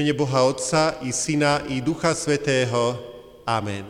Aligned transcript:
Mene 0.00 0.16
Boha 0.16 0.48
Otca 0.48 0.96
i 1.04 1.12
Syna 1.12 1.60
i 1.68 1.84
Ducha 1.84 2.16
Svetého. 2.16 2.96
Amen. 3.44 3.84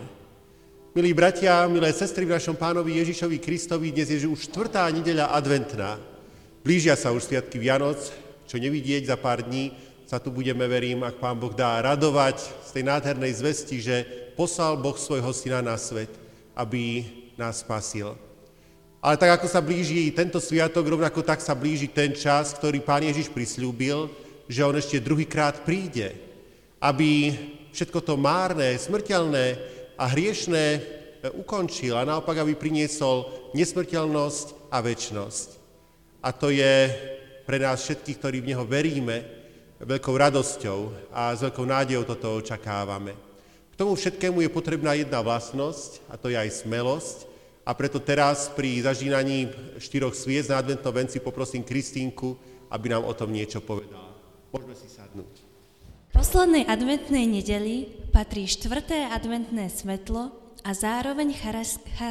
Milí 0.91 1.15
bratia, 1.15 1.71
milé 1.71 1.95
sestry 1.95 2.27
v 2.27 2.35
našom 2.35 2.59
pánovi 2.59 2.99
Ježišovi 2.99 3.39
Kristovi, 3.39 3.95
dnes 3.95 4.11
je 4.11 4.27
už 4.27 4.51
štvrtá 4.51 4.91
nedeľa 4.91 5.31
adventná. 5.31 6.03
Blížia 6.67 6.99
sa 6.99 7.15
už 7.15 7.31
sviatky 7.31 7.63
Vianoc, 7.63 8.11
čo 8.51 8.59
nevidieť 8.59 9.07
za 9.07 9.15
pár 9.15 9.47
dní, 9.47 9.71
sa 10.03 10.19
tu 10.19 10.35
budeme, 10.35 10.67
verím, 10.67 11.07
ak 11.07 11.23
pán 11.23 11.39
Boh 11.39 11.55
dá, 11.55 11.79
radovať 11.79 12.43
z 12.43 12.71
tej 12.75 12.91
nádhernej 12.91 13.31
zvesti, 13.31 13.79
že 13.79 14.03
poslal 14.35 14.83
Boh 14.83 14.99
svojho 14.99 15.31
syna 15.31 15.63
na 15.63 15.79
svet, 15.79 16.11
aby 16.59 17.07
nás 17.39 17.63
spasil. 17.63 18.19
Ale 18.99 19.15
tak, 19.15 19.39
ako 19.39 19.47
sa 19.47 19.63
blíži 19.63 20.11
tento 20.11 20.43
sviatok, 20.43 20.91
rovnako 20.91 21.23
tak 21.23 21.39
sa 21.39 21.55
blíži 21.55 21.87
ten 21.87 22.11
čas, 22.19 22.51
ktorý 22.51 22.83
pán 22.83 23.07
Ježiš 23.07 23.31
prislúbil, 23.31 24.11
že 24.51 24.67
on 24.67 24.75
ešte 24.75 24.99
druhýkrát 24.99 25.63
príde, 25.63 26.11
aby 26.83 27.31
všetko 27.71 28.03
to 28.03 28.19
márne, 28.19 28.75
smrteľné 28.75 29.55
a 29.95 30.11
hriešné 30.11 30.65
e, 30.75 30.81
ukončil 31.39 31.95
a 31.95 32.03
naopak, 32.03 32.43
aby 32.43 32.59
priniesol 32.59 33.31
nesmrteľnosť 33.55 34.75
a 34.75 34.83
väčnosť. 34.83 35.49
A 36.27 36.35
to 36.35 36.51
je 36.51 36.91
pre 37.47 37.63
nás 37.63 37.79
všetkých, 37.79 38.19
ktorí 38.19 38.37
v 38.43 38.51
Neho 38.51 38.67
veríme, 38.67 39.23
veľkou 39.79 40.19
radosťou 40.19 41.09
a 41.15 41.31
s 41.31 41.47
veľkou 41.47 41.65
nádejou 41.71 42.03
toto 42.03 42.43
očakávame. 42.43 43.15
K 43.71 43.79
tomu 43.79 43.95
všetkému 43.95 44.43
je 44.45 44.51
potrebná 44.51 44.99
jedna 44.99 45.23
vlastnosť, 45.23 46.11
a 46.11 46.19
to 46.19 46.27
je 46.27 46.37
aj 46.37 46.67
smelosť, 46.67 47.19
a 47.63 47.71
preto 47.71 48.03
teraz 48.03 48.51
pri 48.51 48.83
zažínaní 48.83 49.47
štyroch 49.79 50.13
sviec 50.19 50.51
na 50.51 50.59
adventnom 50.59 50.91
venci 50.91 51.23
poprosím 51.23 51.63
Kristínku, 51.63 52.35
aby 52.67 52.87
nám 52.91 53.07
o 53.07 53.15
tom 53.15 53.31
niečo 53.31 53.63
povedala. 53.63 54.10
Môžeme 54.51 54.75
si 54.75 54.91
sadnúť. 54.91 55.47
Poslednej 56.11 56.67
adventnej 56.67 57.23
nedeli 57.23 57.87
patrí 58.11 58.51
štvrté 58.51 59.07
adventné 59.15 59.71
svetlo 59.71 60.35
a 60.67 60.71
zároveň 60.75 61.31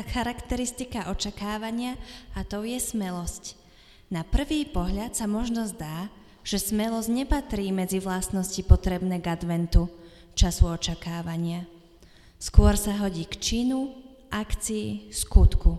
charakteristika 0.08 1.12
očakávania 1.12 2.00
a 2.32 2.48
to 2.48 2.64
je 2.64 2.80
smelosť. 2.80 3.60
Na 4.08 4.24
prvý 4.24 4.64
pohľad 4.66 5.20
sa 5.20 5.28
možno 5.28 5.68
zdá, 5.68 6.08
že 6.48 6.64
smelosť 6.64 7.12
nepatrí 7.12 7.76
medzi 7.76 8.00
vlastnosti 8.00 8.64
potrebné 8.64 9.20
k 9.20 9.36
adventu, 9.36 9.92
času 10.34 10.72
očakávania. 10.80 11.68
Skôr 12.40 12.80
sa 12.80 12.96
hodí 13.04 13.28
k 13.28 13.36
činu, 13.36 14.00
akcii, 14.32 15.12
skutku. 15.12 15.76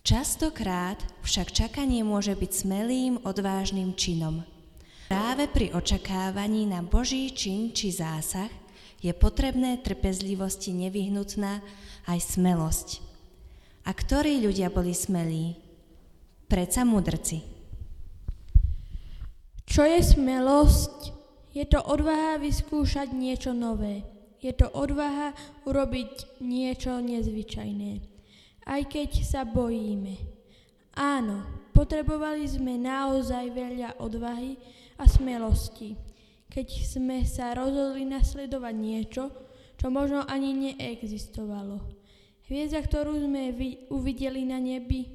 Častokrát 0.00 0.96
však 1.20 1.52
čakanie 1.52 2.00
môže 2.00 2.32
byť 2.32 2.50
smelým, 2.56 3.20
odvážnym 3.20 3.92
činom– 3.92 4.40
Práve 5.08 5.48
pri 5.48 5.72
očakávaní 5.72 6.68
na 6.68 6.84
Boží 6.84 7.32
čin 7.32 7.72
či 7.72 7.88
zásah 7.88 8.52
je 9.00 9.08
potrebné 9.16 9.80
trpezlivosti 9.80 10.76
nevyhnutná 10.76 11.64
aj 12.04 12.36
smelosť. 12.36 13.00
A 13.88 13.96
ktorí 13.96 14.44
ľudia 14.44 14.68
boli 14.68 14.92
smelí? 14.92 15.56
Preca 16.44 16.84
mudrci. 16.84 17.40
Čo 19.64 19.88
je 19.88 19.96
smelosť? 20.04 21.16
Je 21.56 21.64
to 21.64 21.80
odvaha 21.80 22.36
vyskúšať 22.44 23.08
niečo 23.16 23.56
nové. 23.56 24.04
Je 24.44 24.52
to 24.52 24.68
odvaha 24.76 25.32
urobiť 25.64 26.36
niečo 26.44 27.00
nezvyčajné. 27.00 28.04
Aj 28.68 28.84
keď 28.84 29.24
sa 29.24 29.48
bojíme. 29.48 30.20
Áno, 30.92 31.48
potrebovali 31.72 32.44
sme 32.44 32.76
naozaj 32.76 33.56
veľa 33.56 33.96
odvahy, 33.96 34.60
a 34.98 35.06
smelosti, 35.06 35.94
keď 36.50 36.66
sme 36.82 37.22
sa 37.22 37.54
rozhodli 37.54 38.02
nasledovať 38.02 38.74
niečo, 38.74 39.30
čo 39.78 39.86
možno 39.94 40.26
ani 40.26 40.74
neexistovalo. 40.74 41.78
Hviezda, 42.50 42.82
ktorú 42.82 43.14
sme 43.22 43.54
uvideli 43.94 44.42
na 44.42 44.58
nebi, 44.58 45.06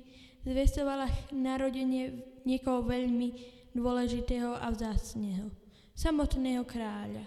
zvestovala 0.48 1.10
narodenie 1.36 2.24
niekoho 2.48 2.86
veľmi 2.86 3.36
dôležitého 3.76 4.56
a 4.56 4.72
vzácneho, 4.72 5.52
samotného 5.98 6.64
kráľa. 6.64 7.26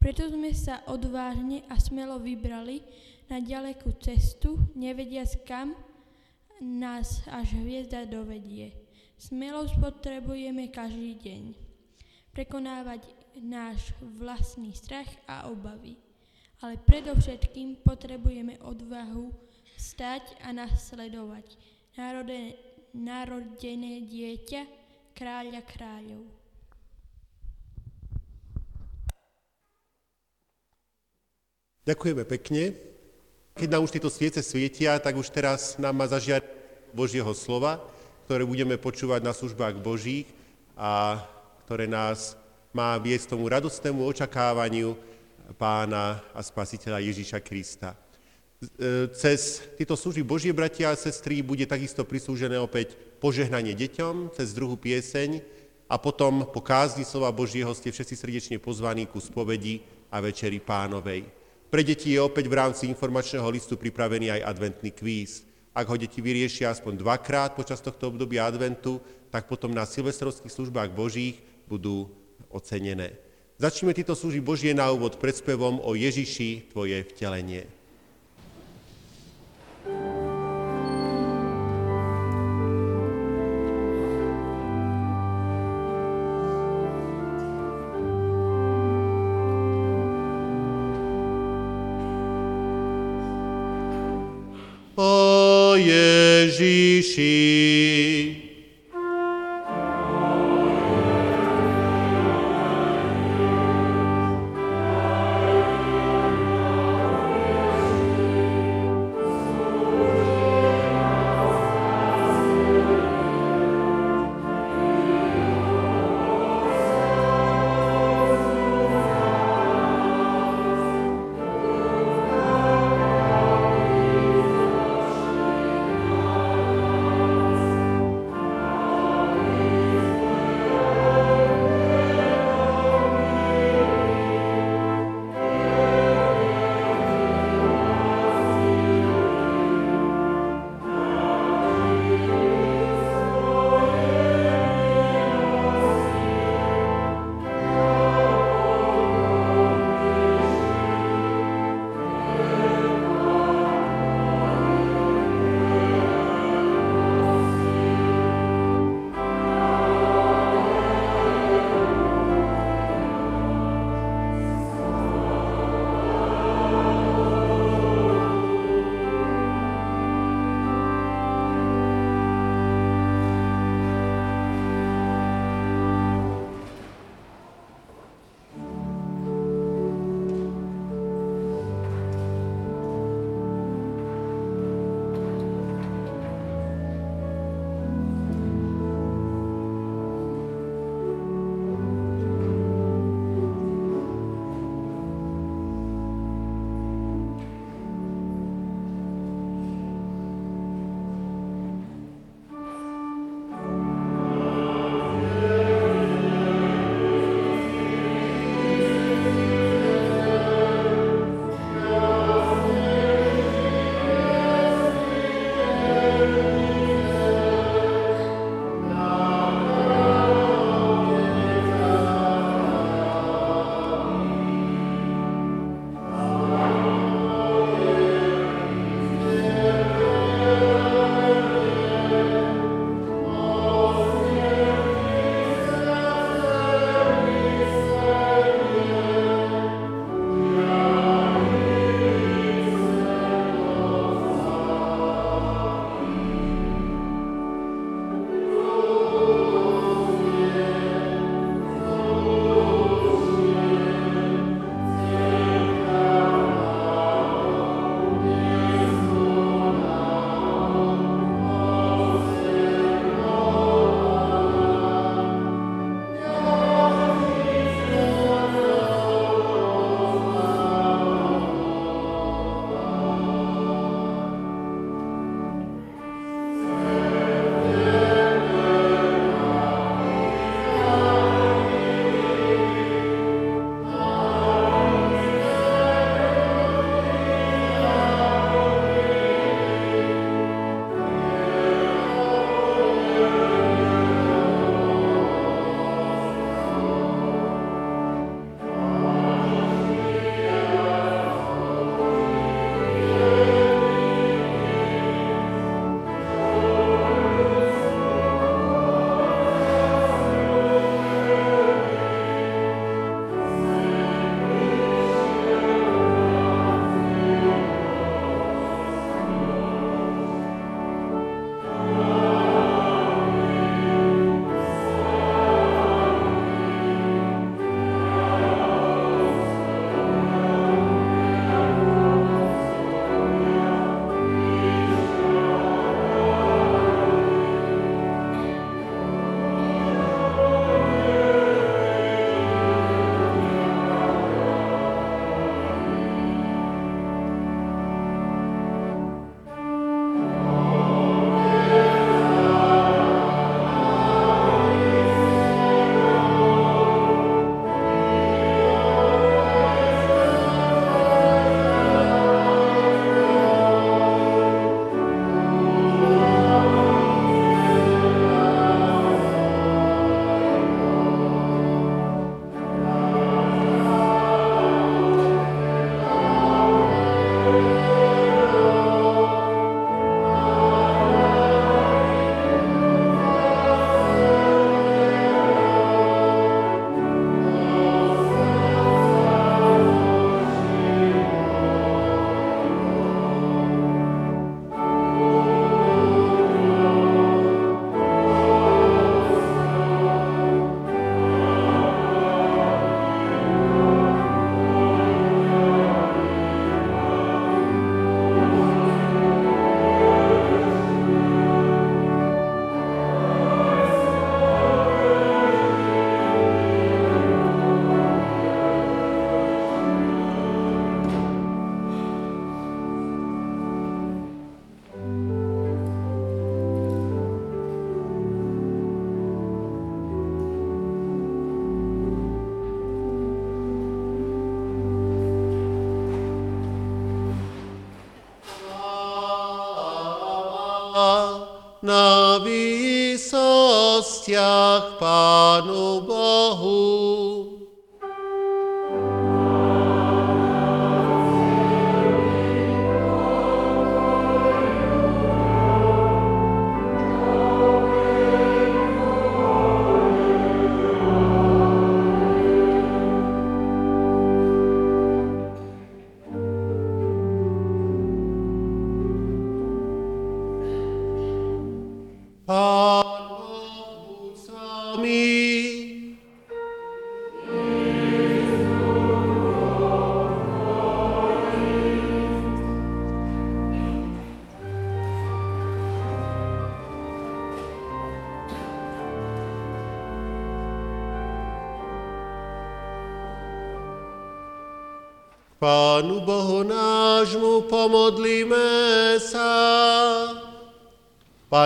Preto 0.00 0.26
sme 0.26 0.50
sa 0.56 0.82
odvážne 0.90 1.62
a 1.70 1.76
smelo 1.78 2.18
vybrali 2.18 2.82
na 3.30 3.42
ďalekú 3.42 3.94
cestu, 4.00 4.58
nevediac 4.74 5.28
kam 5.44 5.76
nás 6.62 7.22
až 7.28 7.58
hviezda 7.60 8.08
dovedie. 8.08 8.72
Smelosť 9.20 9.76
potrebujeme 9.76 10.72
každý 10.72 11.18
deň 11.20 11.65
prekonávať 12.36 13.00
náš 13.40 13.96
vlastný 14.20 14.76
strach 14.76 15.08
a 15.24 15.48
obavy. 15.48 15.96
Ale 16.60 16.76
predovšetkým 16.84 17.80
potrebujeme 17.80 18.60
odvahu 18.60 19.32
stať 19.80 20.36
a 20.44 20.52
nasledovať 20.52 21.56
národené, 21.96 22.60
narodené 22.92 24.04
dieťa 24.04 24.62
kráľa 25.16 25.64
kráľov. 25.64 26.28
Ďakujeme 31.88 32.24
pekne. 32.28 32.76
Keď 33.56 33.68
nám 33.72 33.88
už 33.88 33.96
tieto 33.96 34.12
sviece 34.12 34.44
svietia, 34.44 35.00
tak 35.00 35.16
už 35.16 35.32
teraz 35.32 35.80
nám 35.80 35.96
má 35.96 36.04
zažiať 36.04 36.44
Božieho 36.92 37.32
slova, 37.32 37.80
ktoré 38.28 38.44
budeme 38.44 38.76
počúvať 38.76 39.24
na 39.24 39.32
službách 39.32 39.80
Božích 39.80 40.28
a 40.76 41.24
ktoré 41.66 41.90
nás 41.90 42.38
má 42.70 42.94
viesť 42.94 43.34
tomu 43.34 43.50
radostnému 43.50 44.06
očakávaniu 44.06 44.94
pána 45.58 46.22
a 46.30 46.38
spasiteľa 46.38 47.02
Ježíša 47.02 47.42
Krista. 47.42 47.98
Cez 49.10 49.66
tieto 49.74 49.98
služby 49.98 50.22
Božie 50.22 50.54
bratia 50.54 50.94
a 50.94 50.96
sestry 50.96 51.42
bude 51.42 51.66
takisto 51.66 52.06
prislúžené 52.06 52.54
opäť 52.54 52.94
požehnanie 53.18 53.74
deťom 53.74 54.30
cez 54.38 54.54
druhú 54.54 54.78
pieseň 54.78 55.42
a 55.90 55.98
potom 55.98 56.46
po 56.46 56.62
kázni 56.62 57.02
slova 57.02 57.34
Božieho 57.34 57.74
ste 57.74 57.90
všetci 57.90 58.14
srdečne 58.14 58.56
pozvaní 58.62 59.10
ku 59.10 59.18
spovedi 59.18 59.82
a 60.14 60.22
večeri 60.22 60.62
pánovej. 60.62 61.26
Pre 61.66 61.82
deti 61.82 62.14
je 62.14 62.22
opäť 62.22 62.46
v 62.46 62.58
rámci 62.62 62.86
informačného 62.86 63.50
listu 63.50 63.74
pripravený 63.74 64.38
aj 64.38 64.54
adventný 64.54 64.94
kvíz. 64.94 65.42
Ak 65.74 65.90
ho 65.90 65.98
deti 65.98 66.22
vyriešia 66.22 66.70
aspoň 66.70 67.02
dvakrát 67.02 67.58
počas 67.58 67.82
tohto 67.82 68.14
obdobia 68.14 68.46
adventu, 68.46 69.02
tak 69.34 69.50
potom 69.50 69.74
na 69.74 69.84
silvestrovských 69.84 70.54
službách 70.54 70.94
Božích 70.94 71.42
budú 71.66 72.08
ocenené. 72.50 73.18
Začneme 73.56 73.96
tieto 73.96 74.12
služby 74.12 74.40
Božie 74.44 74.72
na 74.76 74.92
úvod 74.92 75.16
predspevom 75.16 75.80
o 75.80 75.96
Ježiši, 75.96 76.72
tvoje 76.72 77.08
vtelenie. 77.08 77.64
O 94.96 95.76
Ježiši, 95.76 97.36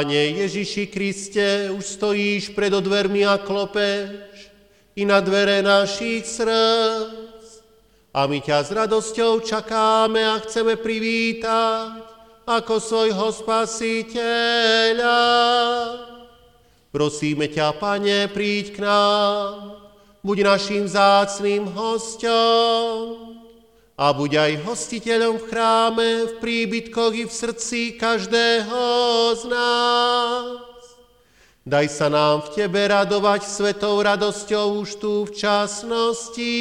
Pane 0.01 0.33
Ježiši 0.33 0.89
Kriste, 0.89 1.69
už 1.77 1.85
stojíš 1.85 2.57
pred 2.57 2.73
odvermi 2.73 3.21
a 3.21 3.37
klopeš 3.37 4.49
i 4.97 5.05
na 5.05 5.21
dvere 5.21 5.61
našich 5.61 6.25
srdc. 6.25 7.45
A 8.09 8.25
my 8.25 8.41
ťa 8.41 8.65
s 8.65 8.73
radosťou 8.73 9.45
čakáme 9.45 10.25
a 10.25 10.41
chceme 10.41 10.81
privítať 10.81 12.01
ako 12.49 12.81
svojho 12.81 13.29
spasiteľa. 13.29 15.21
Prosíme 16.89 17.53
ťa, 17.53 17.77
Pane, 17.77 18.33
príď 18.33 18.81
k 18.81 18.89
nám, 18.89 19.85
buď 20.25 20.49
našim 20.49 20.89
zácným 20.89 21.69
hostom 21.77 23.30
a 24.01 24.17
buď 24.17 24.31
aj 24.41 24.65
hostiteľom 24.65 25.37
v 25.37 25.45
chráme, 25.53 26.09
v 26.25 26.41
príbytkoch 26.41 27.13
i 27.21 27.29
v 27.29 27.33
srdci 27.37 28.01
každého 28.01 28.81
z 29.37 29.43
nás. 29.45 30.97
Daj 31.69 31.87
sa 31.93 32.09
nám 32.09 32.49
v 32.49 32.57
Tebe 32.57 32.81
radovať 32.89 33.45
svetou 33.45 34.01
radosťou 34.01 34.81
už 34.81 34.97
tu 34.97 35.29
v 35.29 35.37
časnosti 35.37 36.57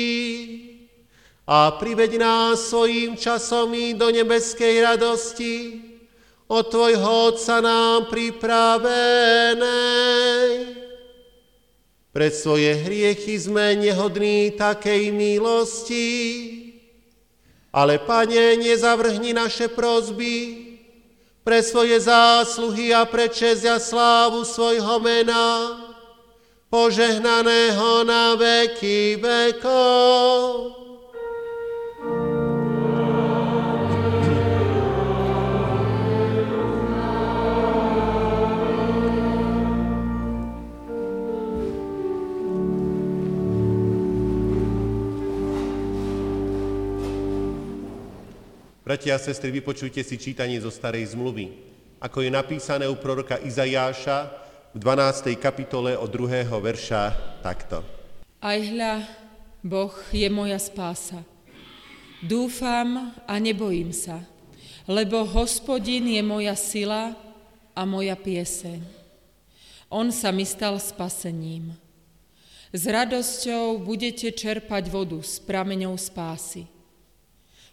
a 1.48 1.72
priveď 1.80 2.20
nás 2.20 2.60
svojím 2.68 3.16
časom 3.16 3.72
i 3.72 3.96
do 3.96 4.12
nebeskej 4.12 4.84
radosti 4.84 5.80
od 6.52 6.68
Tvojho 6.68 7.32
Otca 7.32 7.64
nám 7.64 8.12
pripravenej. 8.12 9.64
Pred 12.12 12.34
svoje 12.36 12.84
hriechy 12.84 13.40
sme 13.40 13.80
nehodní 13.80 14.52
takej 14.60 15.16
milosti, 15.16 16.08
ale, 17.74 17.98
Pane, 18.02 18.58
nezavrhni 18.58 19.34
naše 19.34 19.68
prozby 19.68 20.66
pre 21.46 21.64
svoje 21.64 21.98
zásluhy 22.02 22.94
a 22.94 23.06
pre 23.06 23.30
čest 23.30 23.66
a 23.66 23.80
slávu 23.80 24.46
svojho 24.46 25.00
mena, 25.00 25.78
požehnaného 26.70 28.06
na 28.06 28.38
veky 28.38 29.18
vekov. 29.18 30.89
Bratia 48.90 49.14
a 49.14 49.22
sestry, 49.22 49.54
vypočujte 49.54 50.02
si 50.02 50.18
čítanie 50.18 50.58
zo 50.58 50.74
Starej 50.74 51.14
zmluvy, 51.14 51.54
ako 52.02 52.26
je 52.26 52.34
napísané 52.34 52.90
u 52.90 52.98
proroka 52.98 53.38
Izajáša 53.38 54.34
v 54.74 54.82
12. 54.82 55.30
kapitole 55.38 55.94
od 55.94 56.10
2. 56.10 56.50
verša 56.50 57.14
takto. 57.46 57.86
Aj 58.42 58.58
hľa, 58.58 59.06
Boh 59.62 59.94
je 60.10 60.26
moja 60.34 60.58
spása. 60.58 61.22
Dúfam 62.26 63.14
a 63.30 63.38
nebojím 63.38 63.94
sa, 63.94 64.26
lebo 64.90 65.22
hospodin 65.22 66.10
je 66.10 66.26
moja 66.26 66.58
sila 66.58 67.14
a 67.78 67.86
moja 67.86 68.18
pieseň. 68.18 68.82
On 69.94 70.10
sa 70.10 70.34
mi 70.34 70.50
stal 70.50 70.82
spasením. 70.82 71.78
S 72.74 72.90
radosťou 72.90 73.86
budete 73.86 74.34
čerpať 74.34 74.90
vodu 74.90 75.22
s 75.22 75.38
prameňou 75.38 75.94
spásy. 75.94 76.79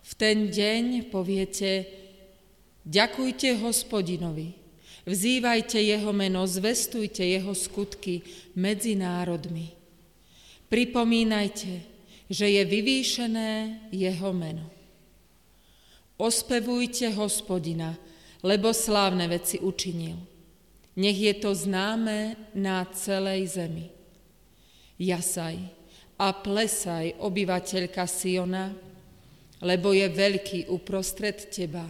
V 0.06 0.12
ten 0.14 0.46
deň 0.54 1.10
poviete, 1.10 1.82
ďakujte 2.86 3.58
hospodinovi, 3.58 4.54
vzývajte 5.02 5.82
jeho 5.82 6.14
meno, 6.14 6.46
zvestujte 6.46 7.26
jeho 7.26 7.50
skutky 7.50 8.22
medzi 8.54 8.94
národmi. 8.94 9.75
Pripomínajte, 10.70 11.82
že 12.30 12.46
je 12.46 12.62
vyvýšené 12.62 13.50
jeho 13.90 14.30
meno. 14.30 14.70
Ospevujte 16.16 17.10
hospodina, 17.18 17.98
lebo 18.46 18.70
slávne 18.70 19.26
veci 19.26 19.58
učinil. 19.58 20.16
Nech 20.96 21.18
je 21.18 21.34
to 21.34 21.50
známe 21.50 22.38
na 22.54 22.86
celej 22.94 23.58
zemi. 23.58 23.90
Jasaj 24.96 25.60
a 26.16 26.32
plesaj, 26.32 27.20
obyvateľka 27.20 28.08
Siona, 28.08 28.72
lebo 29.60 29.96
je 29.96 30.04
veľký 30.08 30.68
uprostred 30.68 31.48
teba, 31.48 31.84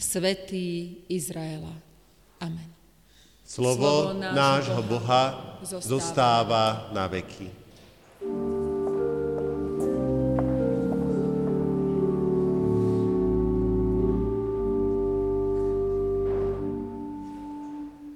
svetý 0.00 1.00
Izraela. 1.08 1.72
Amen. 2.40 2.68
Slovo, 3.46 4.12
Slovo 4.12 4.20
nášho 4.20 4.82
Boha 4.82 5.56
zostáva, 5.62 5.86
zostáva 5.86 6.64
na 6.90 7.04
veky. 7.06 7.48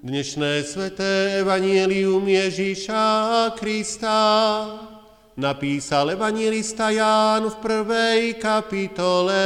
Dnešné 0.00 0.66
sveté 0.66 1.38
evanielium 1.38 2.26
Ježíša 2.26 3.54
Krista 3.54 4.18
napísal 5.40 6.12
evangelista 6.12 6.92
Ján 6.92 7.48
v 7.48 7.56
prvej 7.64 8.36
kapitole. 8.36 9.40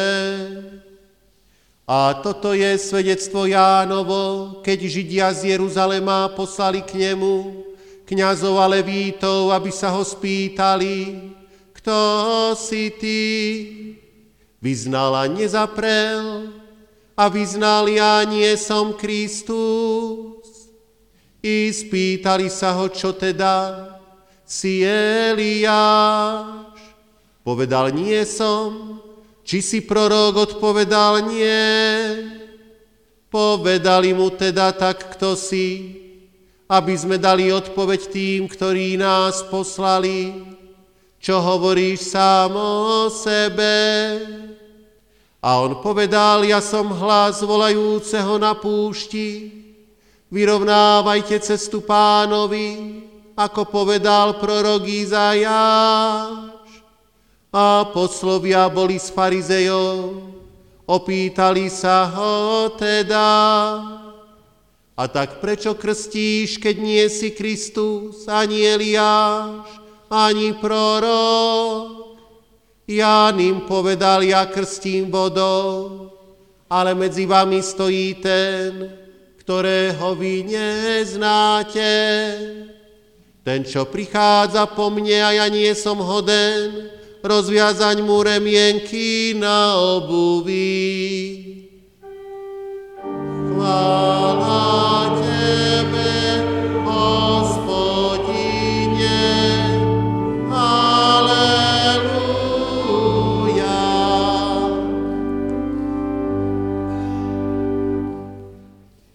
A 1.87 2.19
toto 2.19 2.51
je 2.51 2.75
svedectvo 2.75 3.47
Jánovo, 3.47 4.59
keď 4.67 4.79
Židia 4.91 5.29
z 5.31 5.55
Jeruzalema 5.55 6.35
poslali 6.35 6.83
k 6.83 6.99
nemu, 6.99 7.63
kňazov 8.09 8.59
a 8.59 8.67
levítov, 8.67 9.55
aby 9.55 9.71
sa 9.71 9.95
ho 9.95 10.03
spýtali, 10.03 11.31
kto 11.79 11.97
si 12.59 12.91
ty? 12.99 13.21
Vyznal 14.59 15.13
a 15.15 15.25
nezaprel 15.29 16.49
a 17.15 17.29
vyznal, 17.29 17.87
ja 17.87 18.25
nie 18.25 18.49
som 18.57 18.97
Kristus. 18.97 20.73
I 21.45 21.69
spýtali 21.69 22.49
sa 22.49 22.73
ho, 22.73 22.89
čo 22.89 23.13
teda, 23.13 23.94
si 24.45 24.85
Eliáš? 24.85 26.77
Povedal, 27.45 27.93
nie 27.93 28.25
som. 28.25 29.01
Či 29.45 29.61
si 29.61 29.79
prorok? 29.85 30.53
Odpovedal, 30.53 31.29
nie. 31.29 31.61
Povedali 33.29 34.17
mu 34.17 34.33
teda 34.33 34.73
tak, 34.73 35.19
kto 35.19 35.37
si, 35.37 35.99
aby 36.71 36.95
sme 36.97 37.21
dali 37.21 37.53
odpoveď 37.53 38.01
tým, 38.09 38.49
ktorí 38.49 38.97
nás 38.97 39.45
poslali. 39.53 40.55
Čo 41.21 41.41
hovoríš 41.41 42.15
sám 42.15 42.53
o 42.57 43.09
sebe? 43.13 43.77
A 45.45 45.61
on 45.61 45.85
povedal, 45.85 46.41
ja 46.49 46.65
som 46.65 46.89
hlas 46.89 47.45
volajúceho 47.45 48.41
na 48.41 48.57
púšti, 48.57 49.53
vyrovnávajte 50.33 51.37
cestu 51.45 51.85
pánovi, 51.85 53.05
ako 53.35 53.67
povedal 53.67 54.39
prorok 54.39 54.87
Izajáš. 54.87 56.55
A 57.55 57.87
poslovia 57.95 58.67
boli 58.67 58.99
s 58.99 59.15
farizejom, 59.15 60.35
opýtali 60.91 61.71
sa 61.71 62.11
ho 62.11 62.67
teda, 62.75 63.31
A 64.95 65.11
tak 65.11 65.43
prečo 65.43 65.75
krstíš, 65.75 66.63
keď 66.63 66.77
nie 66.79 67.05
si 67.11 67.35
Kristus, 67.35 68.31
ani 68.31 68.63
Eliáš, 68.63 69.67
ani 70.07 70.55
prorok? 70.55 72.15
Ján 72.87 73.41
im 73.43 73.67
povedal, 73.67 74.23
ja 74.23 74.47
krstím 74.47 75.11
vodou, 75.11 76.15
ale 76.71 76.95
medzi 76.95 77.27
vami 77.27 77.59
stojí 77.59 78.23
ten, 78.23 78.87
ktorého 79.43 80.15
vy 80.15 80.47
neznáte. 80.47 81.91
Ten, 83.45 83.61
čo 83.61 83.85
prichádza 83.85 84.65
po 84.73 84.89
mne 84.89 85.21
a 85.21 85.31
ja 85.37 85.47
nie 85.53 85.69
som 85.77 86.01
hoden, 86.01 86.89
rozviazať 87.21 88.01
mu 88.01 88.25
remienky 88.25 89.37
na 89.37 89.77
obuví. 90.01 91.05
Chvála 93.53 95.24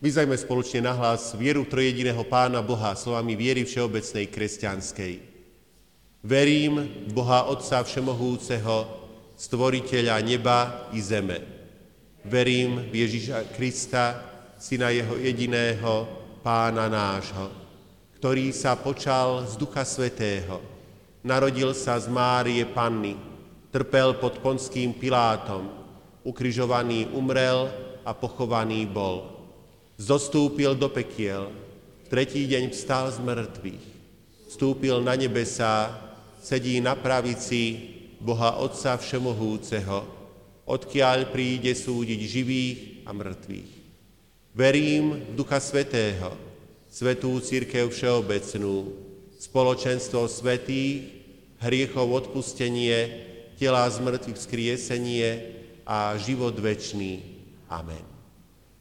Vyzajme 0.10 0.42
spoločne 0.42 0.90
na 0.90 0.98
hlas 0.98 1.38
vieru 1.38 1.70
trojediného 1.70 2.26
Pána 2.26 2.66
Boha 2.66 2.98
slovami 2.98 3.38
viery 3.38 3.62
všeobecnej 3.62 4.26
kresťanskej. 4.34 5.14
Verím 6.26 6.82
v 7.06 7.12
Boha 7.14 7.46
Otca 7.46 7.86
Všemohúceho, 7.86 8.90
stvoriteľa 9.38 10.18
neba 10.26 10.90
i 10.98 11.00
zeme. 11.06 11.46
Verím 12.26 12.90
v 12.90 13.06
Ježíša 13.06 13.54
Krista, 13.54 14.18
Syna 14.58 14.90
Jeho 14.90 15.14
jediného, 15.14 16.10
Pána 16.42 16.90
nášho, 16.90 17.54
ktorý 18.18 18.50
sa 18.50 18.74
počal 18.82 19.46
z 19.46 19.62
Ducha 19.62 19.86
Svetého, 19.86 20.58
narodil 21.22 21.70
sa 21.78 22.02
z 22.02 22.10
Márie 22.10 22.66
Panny, 22.66 23.14
trpel 23.70 24.18
pod 24.18 24.42
ponským 24.42 24.90
Pilátom, 24.90 25.70
ukrižovaný 26.26 27.14
umrel 27.14 27.70
a 28.02 28.10
pochovaný 28.18 28.90
bol 28.90 29.39
zostúpil 30.00 30.80
do 30.80 30.88
pekiel, 30.88 31.52
tretí 32.08 32.48
deň 32.48 32.72
vstal 32.72 33.12
z 33.12 33.20
mŕtvych, 33.20 33.86
vstúpil 34.48 35.04
na 35.04 35.20
nebesá, 35.20 35.92
sedí 36.40 36.80
na 36.80 36.96
pravici 36.96 37.92
Boha 38.24 38.56
Otca 38.64 38.96
Všemohúceho, 38.96 40.08
odkiaľ 40.64 41.36
príde 41.36 41.76
súdiť 41.76 42.20
živých 42.24 42.80
a 43.04 43.12
mŕtvych. 43.12 43.72
Verím 44.56 45.20
v 45.20 45.32
Ducha 45.36 45.60
Svetého, 45.60 46.34
Svetú 46.90 47.38
Církev 47.38 47.92
Všeobecnú, 47.92 48.96
spoločenstvo 49.38 50.26
svetých, 50.26 51.22
hriechov 51.62 52.08
odpustenie, 52.26 53.28
tela 53.60 53.86
z 53.92 54.00
mŕtvych 54.00 54.40
vzkriesenie 54.40 55.30
a 55.84 56.16
život 56.18 56.56
večný. 56.56 57.22
Amen. 57.70 58.09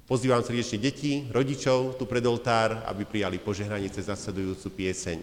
Pozývam 0.08 0.40
srdečne 0.40 0.80
deti, 0.80 1.28
rodičov 1.28 2.00
tu 2.00 2.08
pred 2.08 2.24
oltár, 2.24 2.80
aby 2.88 3.04
prijali 3.04 3.36
požehnanie 3.36 3.92
cez 3.92 4.08
nasledujúcu 4.08 4.72
pieseň. 4.72 5.20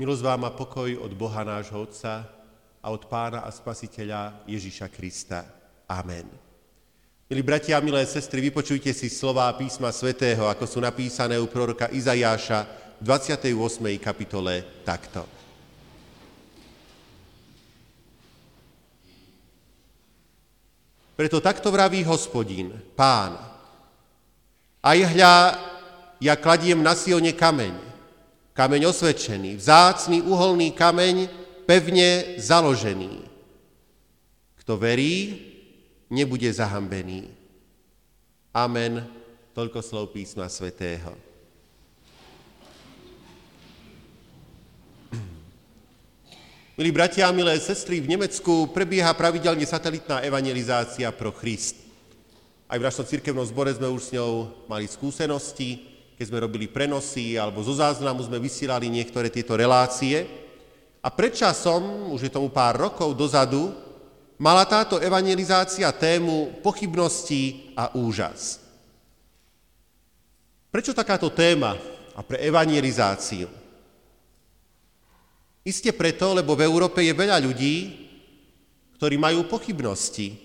Milosť 0.00 0.24
vám 0.24 0.48
a 0.48 0.56
pokoj 0.56 0.96
od 0.96 1.12
Boha 1.12 1.44
nášho 1.44 1.76
Otca 1.76 2.24
a 2.80 2.88
od 2.88 3.04
Pána 3.04 3.44
a 3.44 3.52
Spasiteľa 3.52 4.48
Ježiša 4.48 4.88
Krista. 4.88 5.44
Amen. 5.84 6.24
Milí 7.28 7.44
bratia 7.44 7.76
a 7.76 7.84
milé 7.84 8.00
sestry, 8.08 8.40
vypočujte 8.48 8.96
si 8.96 9.12
slová 9.12 9.52
písma 9.60 9.92
svätého, 9.92 10.48
ako 10.48 10.64
sú 10.64 10.80
napísané 10.80 11.36
u 11.36 11.44
proroka 11.52 11.92
Izajáša 11.92 12.64
v 12.96 13.12
28. 13.12 14.00
kapitole 14.00 14.64
takto. 14.88 15.28
Preto 21.12 21.44
takto 21.44 21.68
vraví 21.68 22.08
hospodín, 22.08 22.72
pán. 22.96 23.36
Aj 24.80 24.96
hľa, 24.96 25.60
ja 26.24 26.34
kladiem 26.40 26.80
na 26.80 26.96
Sione 26.96 27.36
kameň, 27.36 27.89
kameň 28.60 28.92
osvedčený, 28.92 29.56
vzácný 29.56 30.20
uholný 30.20 30.76
kameň, 30.76 31.32
pevne 31.64 32.36
založený. 32.36 33.24
Kto 34.60 34.76
verí, 34.76 35.40
nebude 36.12 36.52
zahambený. 36.52 37.32
Amen. 38.52 39.08
Toľko 39.56 39.80
slov 39.80 40.12
písma 40.12 40.44
svätého. 40.52 41.16
Milí 46.76 46.92
bratia 46.92 47.32
a 47.32 47.32
milé 47.32 47.56
sestry, 47.64 48.04
v 48.04 48.12
Nemecku 48.12 48.68
prebieha 48.76 49.16
pravidelne 49.16 49.64
satelitná 49.64 50.20
evangelizácia 50.20 51.08
pro 51.16 51.32
Christ. 51.32 51.80
Aj 52.68 52.76
v 52.76 52.84
našom 52.84 53.08
cirkevnom 53.08 53.48
zbore 53.48 53.72
sme 53.72 53.88
už 53.88 54.12
s 54.12 54.12
ňou 54.20 54.52
mali 54.68 54.84
skúsenosti 54.84 55.89
keď 56.20 56.28
sme 56.28 56.44
robili 56.44 56.68
prenosy 56.68 57.40
alebo 57.40 57.64
zo 57.64 57.72
záznamu 57.72 58.20
sme 58.20 58.36
vysielali 58.36 58.92
niektoré 58.92 59.32
tieto 59.32 59.56
relácie. 59.56 60.28
A 61.00 61.08
predčasom, 61.08 62.12
už 62.12 62.28
je 62.28 62.34
tomu 62.36 62.52
pár 62.52 62.76
rokov 62.76 63.16
dozadu, 63.16 63.72
mala 64.36 64.68
táto 64.68 65.00
evangelizácia 65.00 65.88
tému 65.88 66.60
pochybnosti 66.60 67.72
a 67.72 67.96
úžas. 67.96 68.60
Prečo 70.68 70.92
takáto 70.92 71.32
téma 71.32 71.80
a 72.12 72.20
pre 72.20 72.36
evangelizáciu? 72.44 73.48
Isté 75.64 75.88
preto, 75.96 76.36
lebo 76.36 76.52
v 76.52 76.68
Európe 76.68 77.00
je 77.00 77.16
veľa 77.16 77.40
ľudí, 77.40 77.96
ktorí 79.00 79.16
majú 79.16 79.48
pochybnosti, 79.48 80.36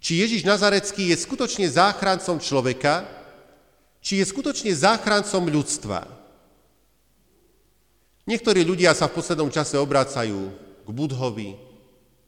či 0.00 0.12
Ježiš 0.24 0.48
Nazarecký 0.48 1.12
je 1.12 1.20
skutočne 1.20 1.68
záchrancom 1.68 2.40
človeka, 2.40 3.21
či 4.02 4.18
je 4.18 4.26
skutočne 4.26 4.74
záchrancom 4.74 5.46
ľudstva. 5.46 6.04
Niektorí 8.26 8.66
ľudia 8.66 8.90
sa 8.98 9.06
v 9.06 9.22
poslednom 9.22 9.50
čase 9.50 9.78
obracajú 9.78 10.50
k 10.82 10.88
Budhovi, 10.90 11.54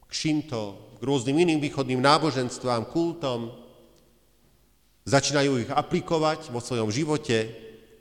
k 0.07 0.11
Šinto, 0.11 0.95
k 0.95 1.01
rôznym 1.03 1.35
iným 1.35 1.59
východným 1.59 1.99
náboženstvám, 1.99 2.87
kultom, 2.91 3.51
začínajú 5.03 5.67
ich 5.67 5.71
aplikovať 5.71 6.49
vo 6.49 6.63
svojom 6.63 6.87
živote, 6.91 7.51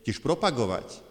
tiež 0.06 0.22
propagovať. 0.22 1.02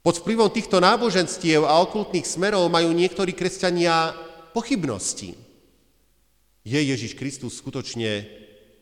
Pod 0.00 0.24
vplyvom 0.24 0.48
týchto 0.48 0.80
náboženstiev 0.80 1.68
a 1.68 1.84
okultných 1.84 2.24
smerov 2.24 2.72
majú 2.72 2.88
niektorí 2.96 3.36
kresťania 3.36 4.16
pochybnosti. 4.56 5.36
Je 6.64 6.80
Ježiš 6.80 7.12
Kristus 7.16 7.60
skutočne 7.60 8.24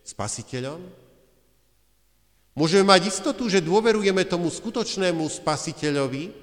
spasiteľom? 0.07 1.06
Môžeme 2.57 2.89
mať 2.89 3.13
istotu, 3.13 3.45
že 3.45 3.61
dôverujeme 3.61 4.25
tomu 4.25 4.49
skutočnému 4.49 5.21
spasiteľovi? 5.29 6.33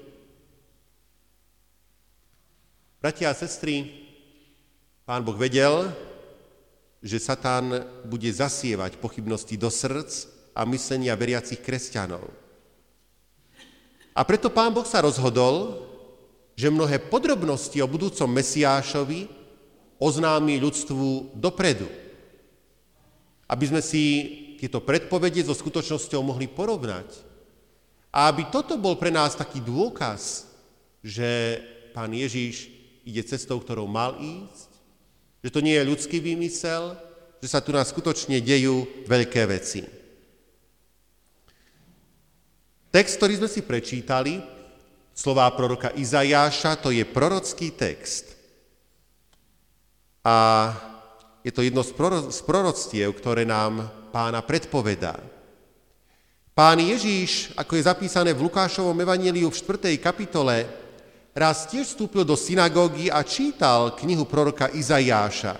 Bratia 3.03 3.35
a 3.35 3.37
sestry, 3.37 3.91
pán 5.03 5.27
Boh 5.27 5.35
vedel, 5.35 5.91
že 7.03 7.19
Satán 7.19 7.83
bude 8.07 8.31
zasievať 8.31 8.95
pochybnosti 9.03 9.59
do 9.59 9.67
srdc 9.67 10.31
a 10.55 10.63
myslenia 10.71 11.19
veriacich 11.19 11.59
kresťanov. 11.59 12.31
A 14.15 14.23
preto 14.23 14.55
pán 14.55 14.71
Boh 14.71 14.87
sa 14.87 15.03
rozhodol, 15.03 15.83
že 16.55 16.71
mnohé 16.71 17.03
podrobnosti 17.11 17.75
o 17.83 17.91
budúcom 17.91 18.31
Mesiášovi 18.31 19.27
oznámi 19.99 20.63
ľudstvu 20.63 21.35
dopredu. 21.35 21.91
Aby 23.51 23.65
sme 23.67 23.83
si 23.83 24.05
tieto 24.59 24.83
predpovede 24.83 25.45
so 25.45 25.55
skutočnosťou 25.55 26.21
mohli 26.23 26.51
porovnať. 26.51 27.09
A 28.15 28.31
aby 28.31 28.47
toto 28.49 28.79
bol 28.79 28.95
pre 28.95 29.11
nás 29.11 29.35
taký 29.35 29.59
dôkaz, 29.59 30.47
že 31.03 31.61
pán 31.93 32.15
Ježiš 32.15 32.71
ide 33.03 33.23
cestou, 33.27 33.59
ktorou 33.59 33.91
mal 33.91 34.17
ísť, 34.23 34.71
že 35.45 35.51
to 35.53 35.61
nie 35.61 35.77
je 35.77 35.89
ľudský 35.91 36.19
výmysel, 36.23 36.97
že 37.45 37.53
sa 37.53 37.61
tu 37.61 37.75
nás 37.75 37.91
skutočne 37.93 38.41
dejú 38.41 39.05
veľké 39.05 39.43
veci. 39.51 39.85
Text, 42.89 43.19
ktorý 43.19 43.43
sme 43.43 43.51
si 43.51 43.61
prečítali, 43.61 44.39
slová 45.13 45.51
proroka 45.53 45.91
Izajáša, 45.93 46.81
to 46.81 46.95
je 46.95 47.03
prorocký 47.03 47.75
text. 47.75 48.33
A 50.25 50.71
je 51.45 51.53
to 51.53 51.61
jedno 51.61 51.85
z, 51.85 51.93
proroctiev, 52.47 53.13
ktoré 53.13 53.45
nám 53.45 53.93
pána 54.15 54.39
predpovedá. 54.47 55.19
Pán 56.55 56.79
Ježíš, 56.79 57.51
ako 57.59 57.75
je 57.75 57.91
zapísané 57.91 58.31
v 58.31 58.47
Lukášovom 58.47 58.95
evaníliu 58.95 59.51
v 59.51 59.59
4. 59.59 59.99
kapitole, 59.99 60.71
raz 61.35 61.67
tiež 61.67 61.83
vstúpil 61.91 62.23
do 62.23 62.39
synagógy 62.39 63.11
a 63.11 63.27
čítal 63.27 63.99
knihu 63.99 64.23
proroka 64.23 64.71
Izajáša. 64.71 65.59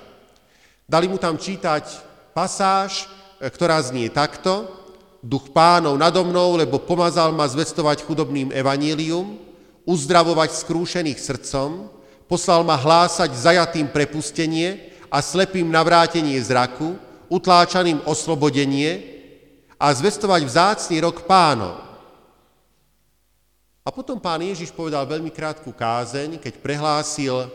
Dali 0.87 1.11
mu 1.11 1.19
tam 1.19 1.35
čítať 1.35 1.83
pasáž, 2.31 3.11
e, 3.43 3.51
ktorá 3.51 3.83
znie 3.83 4.07
takto. 4.15 4.71
Duch 5.19 5.51
pánov 5.51 5.99
nado 5.99 6.23
mnou, 6.23 6.55
lebo 6.55 6.79
pomazal 6.79 7.35
ma 7.35 7.51
zvestovať 7.51 8.07
chudobným 8.07 8.55
evanílium, 8.55 9.35
uzdravovať 9.83 10.63
skrúšených 10.63 11.19
srdcom, 11.19 11.91
poslal 12.31 12.63
ma 12.63 12.79
hlásať 12.79 13.35
zajatým 13.35 13.91
prepustenie, 13.91 14.95
a 15.15 15.23
slepým 15.23 15.71
navrátenie 15.71 16.35
zraku, 16.43 16.99
utláčaným 17.31 18.05
oslobodenie 18.05 19.15
a 19.79 19.93
zvestovať 19.93 20.41
vzácný 20.47 20.97
rok 21.05 21.29
pánov. 21.29 21.85
A 23.85 23.93
potom 23.93 24.17
pán 24.17 24.41
Ježiš 24.41 24.73
povedal 24.73 25.05
veľmi 25.05 25.29
krátku 25.29 25.69
kázeň, 25.69 26.41
keď 26.41 26.57
prehlásil, 26.65 27.53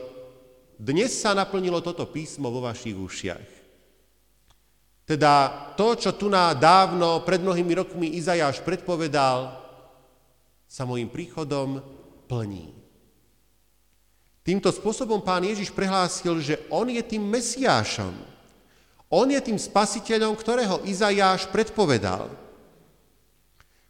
dnes 0.77 1.09
sa 1.17 1.33
naplnilo 1.33 1.81
toto 1.81 2.05
písmo 2.05 2.53
vo 2.53 2.61
vašich 2.61 2.93
ušiach. 2.93 3.49
Teda 5.09 5.49
to, 5.73 5.97
čo 5.97 6.13
tu 6.13 6.29
na 6.29 6.53
dávno, 6.53 7.25
pred 7.25 7.41
mnohými 7.41 7.73
rokmi 7.81 8.13
Izajáš 8.13 8.61
predpovedal, 8.61 9.57
sa 10.69 10.85
môjim 10.85 11.09
príchodom 11.09 11.81
plní. 12.29 12.77
Týmto 14.45 14.69
spôsobom 14.69 15.17
pán 15.17 15.41
Ježiš 15.41 15.73
prehlásil, 15.73 16.37
že 16.45 16.61
on 16.69 16.85
je 16.93 17.01
tým 17.01 17.25
Mesiášom. 17.25 18.28
On 19.09 19.25
je 19.25 19.41
tým 19.41 19.57
spasiteľom, 19.57 20.37
ktorého 20.37 20.85
Izajáš 20.85 21.49
predpovedal. 21.49 22.29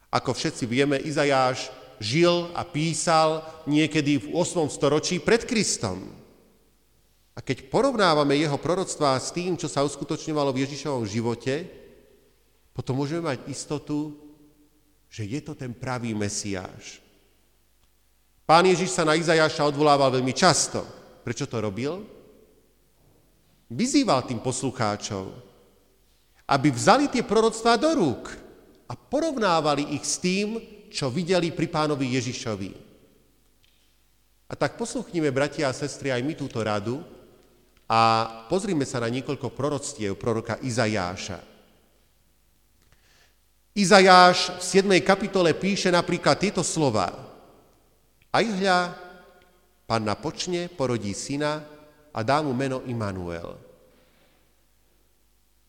Ako 0.07 0.31
všetci 0.31 0.63
vieme, 0.63 0.95
Izajáš 0.95 1.69
žil 1.99 2.47
a 2.55 2.63
písal 2.63 3.43
niekedy 3.67 4.17
v 4.17 4.27
8. 4.31 4.71
storočí 4.71 5.19
pred 5.19 5.43
Kristom. 5.43 6.07
A 7.35 7.43
keď 7.43 7.67
porovnávame 7.67 8.39
jeho 8.39 8.55
proroctvá 8.55 9.19
s 9.19 9.35
tým, 9.35 9.59
čo 9.59 9.67
sa 9.67 9.83
uskutočňovalo 9.83 10.55
v 10.55 10.63
Ježišovom 10.63 11.03
živote, 11.03 11.67
potom 12.71 12.99
môžeme 13.03 13.27
mať 13.27 13.43
istotu, 13.51 14.15
že 15.11 15.27
je 15.27 15.39
to 15.43 15.51
ten 15.51 15.75
pravý 15.75 16.15
Mesiáš. 16.15 17.03
Pán 18.47 18.65
Ježiš 18.65 18.95
sa 18.95 19.03
na 19.03 19.19
Izajaša 19.19 19.67
odvolával 19.67 20.15
veľmi 20.15 20.31
často. 20.31 20.81
Prečo 21.27 21.45
to 21.45 21.59
robil? 21.59 22.18
Vyzýval 23.69 24.25
tým 24.25 24.41
poslucháčov, 24.41 25.29
aby 26.49 26.67
vzali 26.73 27.05
tie 27.05 27.21
proroctvá 27.21 27.77
do 27.77 27.93
rúk 27.93 28.33
a 28.89 28.97
porovnávali 28.97 29.93
ich 29.93 30.01
s 30.09 30.17
tým, 30.17 30.57
čo 30.89 31.13
videli 31.13 31.53
pri 31.53 31.69
pánovi 31.69 32.17
Ježišovi. 32.17 32.71
A 34.49 34.57
tak 34.57 34.81
posluchnime, 34.81 35.29
bratia 35.29 35.69
a 35.69 35.77
sestry, 35.77 36.09
aj 36.09 36.25
my 36.25 36.33
túto 36.33 36.57
radu 36.65 37.05
a 37.85 38.25
pozrime 38.49 38.89
sa 38.89 39.05
na 39.05 39.09
niekoľko 39.13 39.53
proroctiev 39.53 40.17
proroka 40.17 40.57
Izajáša. 40.65 41.37
Izajáš 43.77 44.57
v 44.57 44.61
7. 44.97 45.05
kapitole 45.05 45.53
píše 45.53 45.93
napríklad 45.93 46.41
tieto 46.41 46.65
slova. 46.65 47.13
Aj 48.33 48.45
hľa, 48.45 48.97
panna 49.85 50.17
počne, 50.17 50.65
porodí 50.73 51.13
syna 51.13 51.61
a 52.13 52.19
dá 52.25 52.41
mu 52.41 52.51
meno 52.53 52.81
Immanuel. 52.85 53.57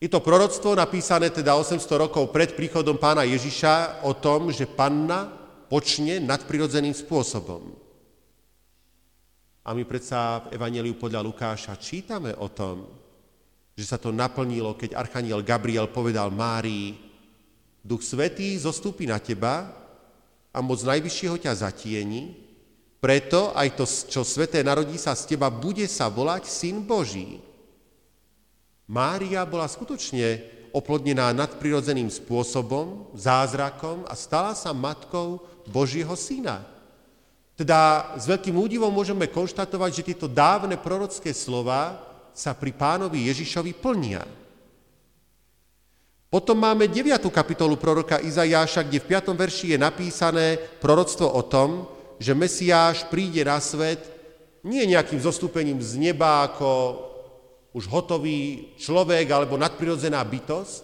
Je 0.01 0.09
to 0.09 0.17
proroctvo 0.17 0.73
napísané 0.73 1.29
teda 1.29 1.53
800 1.53 1.77
rokov 2.09 2.33
pred 2.33 2.57
príchodom 2.57 2.97
pána 2.97 3.21
Ježiša 3.21 4.01
o 4.01 4.17
tom, 4.17 4.49
že 4.49 4.65
panna 4.65 5.29
počne 5.69 6.17
nadprirodzeným 6.17 6.97
spôsobom. 6.97 7.69
A 9.61 9.77
my 9.77 9.85
predsa 9.85 10.41
v 10.41 10.57
Evangeliu 10.57 10.97
podľa 10.97 11.21
Lukáša 11.21 11.77
čítame 11.77 12.33
o 12.33 12.49
tom, 12.49 12.89
že 13.77 13.85
sa 13.85 14.01
to 14.01 14.09
naplnilo, 14.09 14.73
keď 14.73 14.97
Archaniel 14.97 15.45
Gabriel 15.45 15.85
povedal 15.93 16.33
Márii, 16.33 16.97
Duch 17.81 18.01
Svetý 18.01 18.57
zostúpi 18.57 19.05
na 19.05 19.21
teba 19.21 19.69
a 20.49 20.57
moc 20.65 20.81
Najvyššieho 20.81 21.37
ťa 21.37 21.53
zatieni, 21.61 22.50
preto 23.01 23.49
aj 23.57 23.73
to, 23.73 23.85
čo 23.89 24.21
sveté 24.21 24.61
narodí 24.61 24.93
sa 24.95 25.17
z 25.17 25.33
teba, 25.33 25.49
bude 25.49 25.89
sa 25.89 26.05
volať 26.05 26.45
Syn 26.45 26.85
Boží. 26.85 27.41
Mária 28.85 29.41
bola 29.41 29.65
skutočne 29.65 30.45
oplodnená 30.69 31.33
nadprirodzeným 31.33 32.13
spôsobom, 32.13 33.09
zázrakom 33.17 34.05
a 34.05 34.13
stala 34.13 34.53
sa 34.53 34.69
matkou 34.71 35.41
Božieho 35.65 36.13
Syna. 36.13 36.61
Teda 37.57 38.13
s 38.17 38.29
veľkým 38.29 38.55
údivom 38.55 38.93
môžeme 38.93 39.25
konštatovať, 39.27 39.91
že 39.91 40.07
tieto 40.13 40.27
dávne 40.29 40.77
prorocké 40.77 41.33
slova 41.33 41.99
sa 42.31 42.55
pri 42.55 42.71
pánovi 42.71 43.27
Ježišovi 43.27 43.75
plnia. 43.75 44.23
Potom 46.31 46.55
máme 46.55 46.87
9. 46.87 47.27
kapitolu 47.27 47.75
proroka 47.75 48.23
Izajáša, 48.23 48.87
kde 48.87 49.03
v 49.03 49.09
5. 49.19 49.35
verši 49.35 49.75
je 49.75 49.77
napísané 49.77 50.55
proroctvo 50.79 51.27
o 51.27 51.43
tom, 51.43 51.91
že 52.21 52.37
Mesiáš 52.37 53.09
príde 53.09 53.41
na 53.41 53.57
svet 53.57 54.05
nie 54.61 54.85
nejakým 54.85 55.17
zostúpením 55.17 55.81
z 55.81 55.97
neba 55.97 56.45
ako 56.45 57.01
už 57.73 57.89
hotový 57.89 58.71
človek 58.77 59.25
alebo 59.25 59.57
nadprirodzená 59.57 60.21
bytosť, 60.21 60.83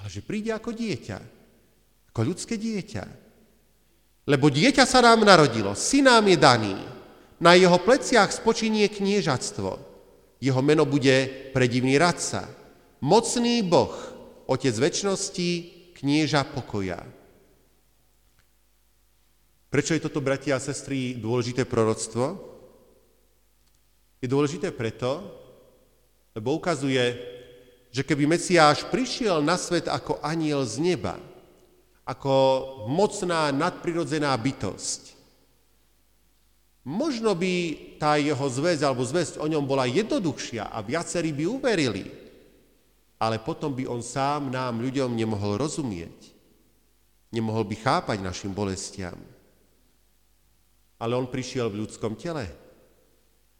ale 0.00 0.08
že 0.08 0.24
príde 0.24 0.56
ako 0.56 0.72
dieťa, 0.72 1.18
ako 2.16 2.20
ľudské 2.24 2.56
dieťa. 2.56 3.04
Lebo 4.24 4.48
dieťa 4.48 4.88
sa 4.88 5.04
nám 5.04 5.20
narodilo, 5.26 5.76
syn 5.76 6.08
nám 6.08 6.24
je 6.30 6.38
daný, 6.40 6.76
na 7.42 7.58
jeho 7.58 7.74
pleciach 7.82 8.30
spočinie 8.30 8.86
kniežatstvo. 8.86 9.90
Jeho 10.38 10.62
meno 10.62 10.86
bude 10.86 11.50
predivný 11.50 11.98
radca, 11.98 12.46
mocný 13.02 13.66
Boh, 13.66 13.94
otec 14.46 14.74
väčšnosti, 14.74 15.50
knieža 15.98 16.46
pokoja. 16.46 17.02
Prečo 19.72 19.96
je 19.96 20.04
toto, 20.04 20.20
bratia 20.20 20.52
a 20.52 20.60
sestry, 20.60 21.16
dôležité 21.16 21.64
proroctvo? 21.64 22.36
Je 24.20 24.28
dôležité 24.28 24.68
preto, 24.68 25.24
lebo 26.36 26.52
ukazuje, 26.60 27.00
že 27.88 28.04
keby 28.04 28.28
Mesiáš 28.28 28.84
prišiel 28.92 29.40
na 29.40 29.56
svet 29.56 29.88
ako 29.88 30.20
aniel 30.20 30.60
z 30.68 30.76
neba, 30.76 31.16
ako 32.04 32.36
mocná 32.84 33.48
nadprirodzená 33.48 34.36
bytosť. 34.36 35.16
Možno 36.84 37.32
by 37.32 37.52
tá 37.96 38.20
jeho 38.20 38.44
zväzť 38.52 38.84
alebo 38.84 39.08
zväzť 39.08 39.40
o 39.40 39.48
ňom 39.48 39.64
bola 39.64 39.88
jednoduchšia 39.88 40.68
a 40.68 40.84
viacerí 40.84 41.32
by 41.32 41.48
uverili, 41.48 42.12
ale 43.16 43.40
potom 43.40 43.72
by 43.72 43.88
on 43.88 44.04
sám 44.04 44.52
nám, 44.52 44.84
ľuďom, 44.84 45.16
nemohol 45.16 45.56
rozumieť. 45.56 46.28
Nemohol 47.32 47.64
by 47.64 47.76
chápať 47.80 48.20
našim 48.20 48.52
bolestiam. 48.52 49.31
Ale 51.02 51.18
on 51.18 51.26
prišiel 51.26 51.66
v 51.66 51.82
ľudskom 51.82 52.14
tele. 52.14 52.46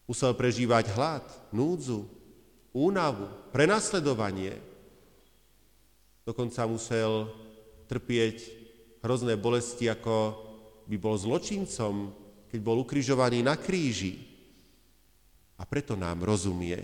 Musel 0.07 0.31
prežívať 0.39 0.95
hlad, 0.95 1.27
núdzu, 1.51 2.07
únavu, 2.71 3.27
prenasledovanie. 3.51 4.63
Dokonca 6.23 6.63
musel 6.71 7.35
trpieť 7.91 8.47
hrozné 9.03 9.35
bolesti, 9.35 9.91
ako 9.91 10.39
by 10.87 10.97
bol 11.03 11.19
zločincom, 11.19 12.15
keď 12.47 12.61
bol 12.63 12.79
ukrižovaný 12.87 13.43
na 13.43 13.59
kríži. 13.59 14.23
A 15.59 15.67
preto 15.67 15.99
nám 15.99 16.23
rozumie. 16.23 16.79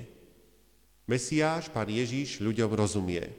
Mesiáš, 1.06 1.70
Pán 1.70 1.86
Ježíš, 1.86 2.42
ľuďom 2.42 2.74
rozumie. 2.74 3.30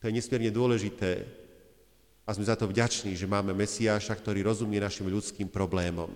To 0.00 0.08
je 0.08 0.16
nesmierne 0.16 0.48
dôležité 0.48 1.43
a 2.24 2.32
sme 2.32 2.48
za 2.48 2.56
to 2.56 2.64
vďační, 2.64 3.12
že 3.12 3.28
máme 3.28 3.52
Mesiáša, 3.52 4.16
ktorý 4.16 4.40
rozumie 4.40 4.80
našim 4.80 5.04
ľudským 5.08 5.48
problémom. 5.48 6.08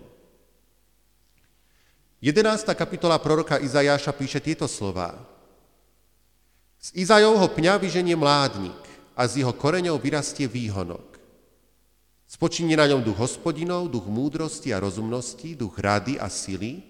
11. 2.18 2.66
kapitola 2.74 3.20
proroka 3.22 3.62
Izajáša 3.62 4.10
píše 4.16 4.42
tieto 4.42 4.66
slova. 4.66 5.14
Z 6.82 6.96
Izajovho 6.98 7.46
pňa 7.54 7.78
vyženie 7.78 8.18
mládnik 8.18 8.78
a 9.14 9.22
z 9.28 9.44
jeho 9.44 9.54
koreňov 9.54 10.02
vyrastie 10.02 10.50
výhonok. 10.50 11.18
Spočinie 12.28 12.76
na 12.76 12.84
ňom 12.90 13.00
duch 13.00 13.16
hospodinov, 13.16 13.88
duch 13.88 14.04
múdrosti 14.04 14.74
a 14.74 14.82
rozumnosti, 14.82 15.56
duch 15.56 15.80
rady 15.80 16.20
a 16.20 16.28
sily, 16.28 16.84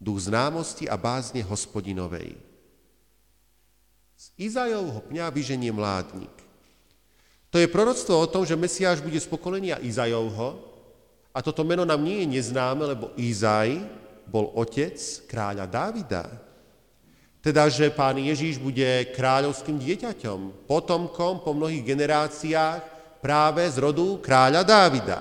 duch 0.00 0.24
známosti 0.24 0.88
a 0.88 0.96
bázne 0.96 1.44
hospodinovej. 1.44 2.32
Z 4.16 4.26
Izajovho 4.40 5.04
pňa 5.08 5.28
vyženie 5.28 5.72
mládnik. 5.72 6.32
To 7.50 7.58
je 7.58 7.66
proroctvo 7.66 8.14
o 8.14 8.30
tom, 8.30 8.46
že 8.46 8.54
Mesiáš 8.54 9.02
bude 9.02 9.18
z 9.18 9.26
pokolenia 9.26 9.82
Izajovho 9.82 10.62
a 11.34 11.42
toto 11.42 11.66
meno 11.66 11.82
nám 11.82 11.98
nie 11.98 12.22
je 12.22 12.38
neznáme, 12.38 12.94
lebo 12.94 13.10
Izaj 13.18 13.82
bol 14.30 14.54
otec 14.54 14.94
kráľa 15.26 15.66
Dávida. 15.66 16.30
Teda, 17.42 17.66
že 17.66 17.90
pán 17.90 18.20
Ježíš 18.20 18.62
bude 18.62 19.10
kráľovským 19.16 19.82
dieťaťom, 19.82 20.68
potomkom 20.70 21.42
po 21.42 21.50
mnohých 21.50 21.82
generáciách 21.82 22.80
práve 23.18 23.66
z 23.66 23.76
rodu 23.82 24.20
kráľa 24.22 24.62
Dávida. 24.62 25.20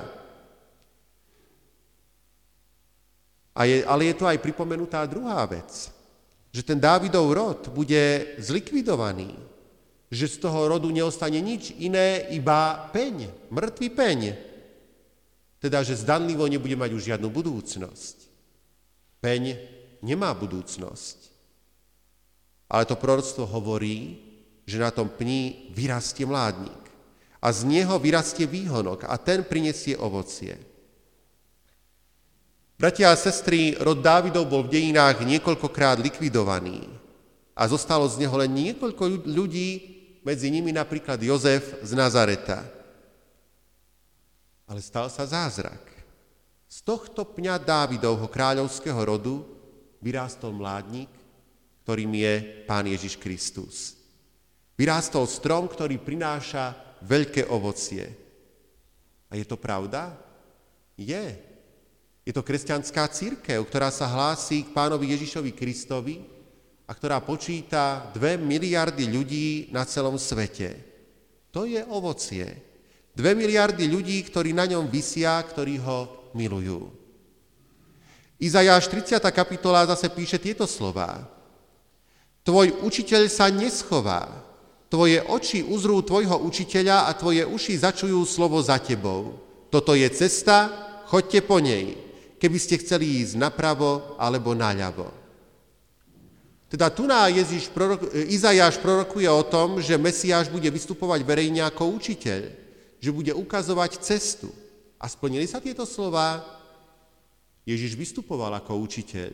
A 3.58 3.65
je, 3.65 3.82
ale 3.84 4.13
je 4.13 4.15
to 4.15 4.30
aj 4.30 4.38
pripomenutá 4.38 5.04
druhá 5.10 5.42
vec, 5.50 5.89
že 6.54 6.62
ten 6.62 6.78
Dávidov 6.78 7.26
rod 7.34 7.60
bude 7.74 8.36
zlikvidovaný, 8.38 9.49
že 10.10 10.26
z 10.26 10.41
toho 10.41 10.65
rodu 10.65 10.89
neostane 10.89 11.38
nič 11.38 11.78
iné, 11.78 12.26
iba 12.34 12.89
peň, 12.89 13.30
mŕtvý 13.54 13.88
peň. 13.93 14.19
Teda, 15.62 15.86
že 15.86 16.02
zdanlivo 16.02 16.50
nebude 16.50 16.74
mať 16.74 16.91
už 16.98 17.08
žiadnu 17.13 17.30
budúcnosť. 17.30 18.17
Peň 19.22 19.60
nemá 20.02 20.34
budúcnosť. 20.34 21.30
Ale 22.69 22.84
to 22.89 22.98
proroctvo 22.98 23.45
hovorí, 23.45 24.17
že 24.65 24.82
na 24.82 24.89
tom 24.89 25.10
pni 25.10 25.74
vyrastie 25.74 26.26
mládnik 26.26 26.78
a 27.41 27.50
z 27.50 27.65
neho 27.65 27.98
vyrastie 27.98 28.45
výhonok 28.45 29.06
a 29.10 29.17
ten 29.17 29.45
prinesie 29.45 29.98
ovocie. 29.98 30.58
Bratia 32.80 33.12
a 33.12 33.19
sestry, 33.19 33.76
rod 33.76 34.00
Dávidov 34.00 34.48
bol 34.48 34.63
v 34.63 34.80
dejinách 34.80 35.28
niekoľkokrát 35.28 36.00
likvidovaný 36.00 36.88
a 37.52 37.67
zostalo 37.67 38.08
z 38.08 38.24
neho 38.24 38.32
len 38.39 38.48
niekoľko 38.56 39.28
ľudí, 39.28 39.99
medzi 40.24 40.52
nimi 40.52 40.76
napríklad 40.76 41.20
Jozef 41.22 41.80
z 41.84 41.92
Nazareta. 41.96 42.66
Ale 44.70 44.80
stal 44.84 45.10
sa 45.10 45.26
zázrak. 45.26 45.82
Z 46.70 46.86
tohto 46.86 47.26
pňa 47.26 47.58
Dávidovho 47.58 48.30
kráľovského 48.30 49.02
rodu 49.02 49.42
vyrástol 49.98 50.54
mládnik, 50.54 51.10
ktorým 51.82 52.14
je 52.14 52.34
Pán 52.70 52.86
Ježiš 52.86 53.18
Kristus. 53.18 53.98
Vyrástol 54.78 55.26
strom, 55.26 55.66
ktorý 55.66 55.98
prináša 55.98 56.78
veľké 57.02 57.50
ovocie. 57.50 58.06
A 59.28 59.36
je 59.36 59.46
to 59.46 59.58
pravda? 59.58 60.14
Je. 60.94 61.36
Je 62.22 62.32
to 62.36 62.46
kresťanská 62.46 63.10
církev, 63.10 63.58
ktorá 63.66 63.90
sa 63.90 64.06
hlási 64.06 64.62
k 64.62 64.70
pánovi 64.70 65.10
Ježišovi 65.18 65.52
Kristovi 65.58 66.38
a 66.89 66.91
ktorá 66.97 67.21
počíta 67.21 68.10
dve 68.17 68.34
miliardy 68.41 69.06
ľudí 69.06 69.69
na 69.69 69.86
celom 69.86 70.17
svete. 70.17 70.73
To 71.54 71.69
je 71.69 71.86
ovocie. 71.86 72.49
Dve 73.13 73.38
miliardy 73.38 73.86
ľudí, 73.86 74.17
ktorí 74.25 74.58
na 74.58 74.65
ňom 74.65 74.89
vysia, 74.89 75.38
ktorí 75.45 75.78
ho 75.86 76.34
milujú. 76.34 76.89
Izajáš 78.41 78.89
30. 78.89 79.21
kapitola 79.30 79.86
zase 79.86 80.10
píše 80.10 80.41
tieto 80.41 80.65
slová. 80.65 81.30
Tvoj 82.41 82.82
učiteľ 82.82 83.30
sa 83.30 83.54
neschová. 83.54 84.25
Tvoje 84.89 85.21
oči 85.21 85.62
uzrú 85.62 86.02
tvojho 86.02 86.41
učiteľa 86.41 87.06
a 87.06 87.13
tvoje 87.13 87.45
uši 87.45 87.86
začujú 87.86 88.17
slovo 88.25 88.58
za 88.65 88.82
tebou. 88.82 89.38
Toto 89.69 89.93
je 89.93 90.10
cesta, 90.10 90.73
choďte 91.06 91.45
po 91.45 91.62
nej, 91.62 91.93
keby 92.41 92.58
ste 92.58 92.82
chceli 92.82 93.21
ísť 93.21 93.38
napravo 93.38 94.17
alebo 94.17 94.58
naľavo. 94.58 95.19
Teda 96.70 96.94
tu 96.94 97.10
na 97.10 97.26
Ježiš 97.34 97.74
prorok, 97.74 98.14
Izajáš 98.14 98.78
prorokuje 98.78 99.26
o 99.26 99.42
tom, 99.42 99.82
že 99.82 99.98
Mesiáš 99.98 100.54
bude 100.54 100.70
vystupovať 100.70 101.26
verejne 101.26 101.66
ako 101.66 101.98
učiteľ, 101.98 102.46
že 103.02 103.10
bude 103.10 103.34
ukazovať 103.34 103.98
cestu. 104.06 104.54
A 105.02 105.10
splnili 105.10 105.50
sa 105.50 105.58
tieto 105.58 105.82
slova? 105.90 106.46
Ježiš 107.66 107.98
vystupoval 107.98 108.54
ako 108.54 108.86
učiteľ. 108.86 109.34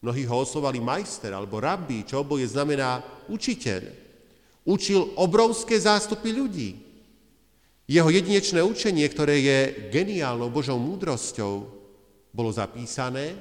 Mnohí 0.00 0.24
ho 0.24 0.40
oslovali 0.40 0.80
majster 0.80 1.36
alebo 1.36 1.60
rabbi, 1.60 2.04
čo 2.08 2.24
oboje 2.24 2.48
znamená 2.48 3.04
učiteľ. 3.28 3.84
Učil 4.64 5.12
obrovské 5.20 5.76
zástupy 5.76 6.32
ľudí. 6.32 6.80
Jeho 7.84 8.08
jedinečné 8.08 8.64
učenie, 8.64 9.04
ktoré 9.12 9.36
je 9.44 9.58
geniálnou 9.92 10.48
Božou 10.48 10.80
múdrosťou, 10.80 11.68
bolo 12.32 12.50
zapísané 12.52 13.36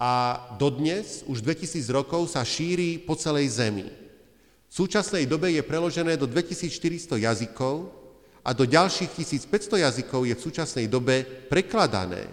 a 0.00 0.40
dodnes, 0.56 1.20
už 1.28 1.44
2000 1.44 1.84
rokov, 1.92 2.32
sa 2.32 2.40
šíri 2.40 2.96
po 2.96 3.12
celej 3.12 3.60
Zemi. 3.60 3.84
V 3.84 4.72
súčasnej 4.72 5.28
dobe 5.28 5.52
je 5.52 5.60
preložené 5.60 6.16
do 6.16 6.24
2400 6.24 7.20
jazykov 7.20 7.92
a 8.40 8.56
do 8.56 8.64
ďalších 8.64 9.12
1500 9.12 9.84
jazykov 9.84 10.24
je 10.24 10.32
v 10.32 10.40
súčasnej 10.40 10.88
dobe 10.88 11.20
prekladané. 11.52 12.32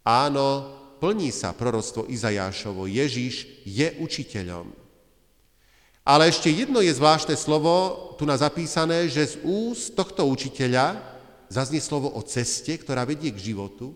Áno, 0.00 0.72
plní 0.96 1.28
sa 1.28 1.52
proroctvo 1.52 2.08
Izajášovo, 2.08 2.88
Ježiš 2.88 3.66
je 3.68 3.92
učiteľom. 4.00 4.72
Ale 6.02 6.32
ešte 6.32 6.50
jedno 6.50 6.82
je 6.82 6.90
zvláštne 6.90 7.36
slovo, 7.38 8.16
tu 8.18 8.26
na 8.26 8.34
zapísané, 8.34 9.06
že 9.06 9.36
z 9.36 9.44
úst 9.44 9.94
tohto 9.94 10.26
učiteľa 10.26 10.98
zaznie 11.52 11.78
slovo 11.78 12.10
o 12.16 12.22
ceste, 12.24 12.74
ktorá 12.74 13.04
vedie 13.04 13.30
k 13.30 13.52
životu, 13.52 13.94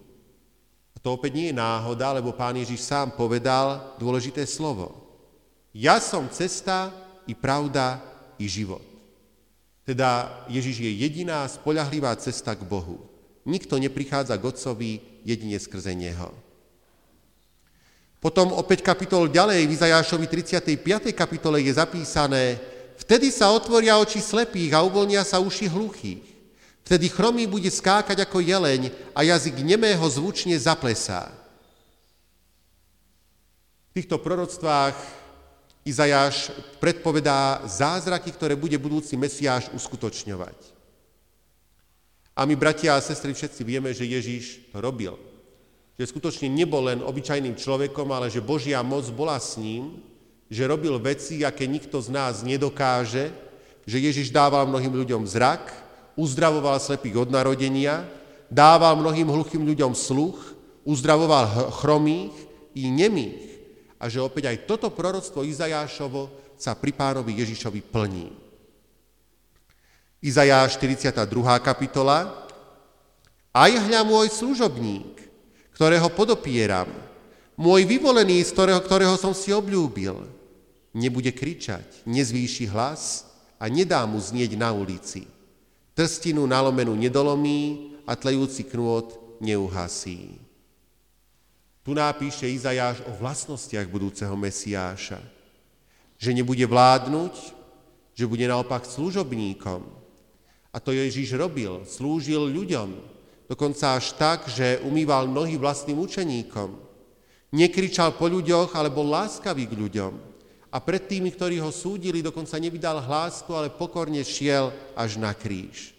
to 1.03 1.15
opäť 1.15 1.33
nie 1.37 1.47
je 1.53 1.59
náhoda, 1.59 2.17
lebo 2.17 2.35
pán 2.35 2.57
Ježiš 2.57 2.85
sám 2.85 3.15
povedal 3.15 3.95
dôležité 4.01 4.45
slovo. 4.49 5.07
Ja 5.77 6.01
som 6.01 6.29
cesta 6.33 6.89
i 7.29 7.37
pravda 7.37 8.01
i 8.41 8.49
život. 8.49 8.83
Teda 9.87 10.43
Ježiš 10.51 10.83
je 10.83 10.93
jediná 10.93 11.47
spoľahlivá 11.47 12.11
cesta 12.19 12.59
k 12.59 12.67
Bohu. 12.67 13.07
Nikto 13.47 13.79
neprichádza 13.79 14.35
k 14.35 14.47
Otcovi 14.51 14.91
jedine 15.23 15.55
skrze 15.63 15.95
Neho. 15.95 16.35
Potom 18.19 18.51
opäť 18.59 18.83
kapitol 18.83 19.31
ďalej, 19.31 19.71
v 19.71 19.75
Izajášovi 19.79 20.27
35. 20.27 21.15
kapitole 21.15 21.63
je 21.63 21.79
zapísané, 21.79 22.59
vtedy 22.99 23.31
sa 23.31 23.55
otvoria 23.55 24.03
oči 24.03 24.19
slepých 24.19 24.75
a 24.75 24.83
uvoľnia 24.83 25.23
sa 25.23 25.39
uši 25.39 25.71
hluchých. 25.71 26.36
Vtedy 26.87 27.11
chromý 27.11 27.51
bude 27.51 27.67
skákať 27.67 28.23
ako 28.23 28.39
jeleň 28.39 28.95
a 29.11 29.27
jazyk 29.27 29.59
nemého 29.59 30.07
zvučne 30.07 30.55
zaplesá. 30.55 31.35
V 33.91 33.93
týchto 33.99 34.23
proroctvách 34.23 34.95
Izajáš 35.83 36.55
predpovedá 36.79 37.63
zázraky, 37.67 38.31
ktoré 38.31 38.55
bude 38.55 38.79
budúci 38.79 39.19
Mesiáš 39.19 39.67
uskutočňovať. 39.75 40.59
A 42.39 42.47
my, 42.47 42.55
bratia 42.55 42.95
a 42.95 43.03
sestry, 43.03 43.35
všetci 43.35 43.67
vieme, 43.67 43.91
že 43.91 44.07
Ježíš 44.07 44.71
to 44.71 44.79
robil. 44.79 45.19
Že 45.99 46.11
skutočne 46.11 46.47
nebol 46.51 46.87
len 46.87 47.03
obyčajným 47.03 47.59
človekom, 47.59 48.15
ale 48.15 48.31
že 48.31 48.45
Božia 48.45 48.79
moc 48.87 49.09
bola 49.11 49.39
s 49.43 49.59
ním, 49.59 50.03
že 50.47 50.71
robil 50.71 50.95
veci, 51.03 51.43
aké 51.43 51.67
nikto 51.67 51.99
z 51.99 52.15
nás 52.15 52.47
nedokáže, 52.47 53.35
že 53.87 53.99
Ježiš 54.03 54.31
dával 54.31 54.67
mnohým 54.71 54.93
ľuďom 54.93 55.27
zrak, 55.27 55.86
uzdravoval 56.17 56.81
slepých 56.81 57.29
od 57.29 57.31
narodenia, 57.31 58.09
dával 58.49 58.97
mnohým 58.97 59.29
hluchým 59.29 59.63
ľuďom 59.63 59.93
sluch, 59.93 60.57
uzdravoval 60.83 61.71
chromých 61.77 62.35
i 62.73 62.89
nemých. 62.89 63.45
A 64.01 64.09
že 64.09 64.25
opäť 64.25 64.53
aj 64.53 64.65
toto 64.69 64.89
proroctvo 64.93 65.45
Izajášovo 65.45 66.29
sa 66.57 66.73
pri 66.77 66.93
pánovi 66.93 67.37
Ježišovi 67.45 67.81
plní. 67.85 68.29
Izajáš 70.25 70.81
42. 70.81 71.21
kapitola. 71.61 72.49
Aj 73.57 73.73
hľa 73.73 74.05
môj 74.05 74.29
služobník, 74.33 75.17
ktorého 75.73 76.13
podopieram, 76.13 76.89
môj 77.57 77.89
vyvolený, 77.89 78.45
z 78.45 78.53
ktorého, 78.53 78.81
ktorého 78.85 79.17
som 79.17 79.33
si 79.33 79.49
obľúbil, 79.49 80.29
nebude 80.93 81.33
kričať, 81.33 82.05
nezvýši 82.05 82.69
hlas 82.69 83.25
a 83.57 83.69
nedá 83.73 84.05
mu 84.05 84.21
znieť 84.21 84.61
na 84.61 84.77
ulici 84.77 85.36
Trstinu 85.97 86.45
nalomenú 86.45 86.93
nedolomí 86.93 87.97
a 88.05 88.13
tlejúci 88.13 88.69
knôt 88.69 89.17
neuhasí. 89.41 90.37
Tu 91.81 91.91
napíše 91.97 92.45
Izajáš 92.45 93.01
o 93.09 93.17
vlastnostiach 93.17 93.89
budúceho 93.89 94.37
Mesiáša. 94.37 95.17
Že 96.21 96.31
nebude 96.37 96.69
vládnuť, 96.69 97.35
že 98.13 98.29
bude 98.29 98.45
naopak 98.45 98.85
služobníkom. 98.85 99.89
A 100.69 100.77
to 100.85 100.93
Ježíš 100.93 101.33
robil, 101.33 101.89
slúžil 101.89 102.45
ľuďom, 102.45 102.93
dokonca 103.49 103.97
až 103.97 104.13
tak, 104.21 104.53
že 104.53 104.85
umýval 104.85 105.33
nohy 105.33 105.57
vlastným 105.57 105.97
učeníkom. 105.97 106.77
Nekričal 107.57 108.21
po 108.21 108.29
ľuďoch, 108.29 108.77
ale 108.77 108.93
bol 108.93 109.09
láskavý 109.09 109.65
k 109.65 109.81
ľuďom. 109.81 110.13
A 110.71 110.83
pred 110.83 111.07
tými, 111.07 111.31
ktorí 111.31 111.63
ho 111.63 111.71
súdili, 111.71 112.21
dokonca 112.21 112.59
nevydal 112.59 113.01
hlásku, 113.01 113.49
ale 113.55 113.73
pokorne 113.73 114.21
šiel 114.27 114.75
až 114.99 115.17
na 115.17 115.31
kríž. 115.31 115.95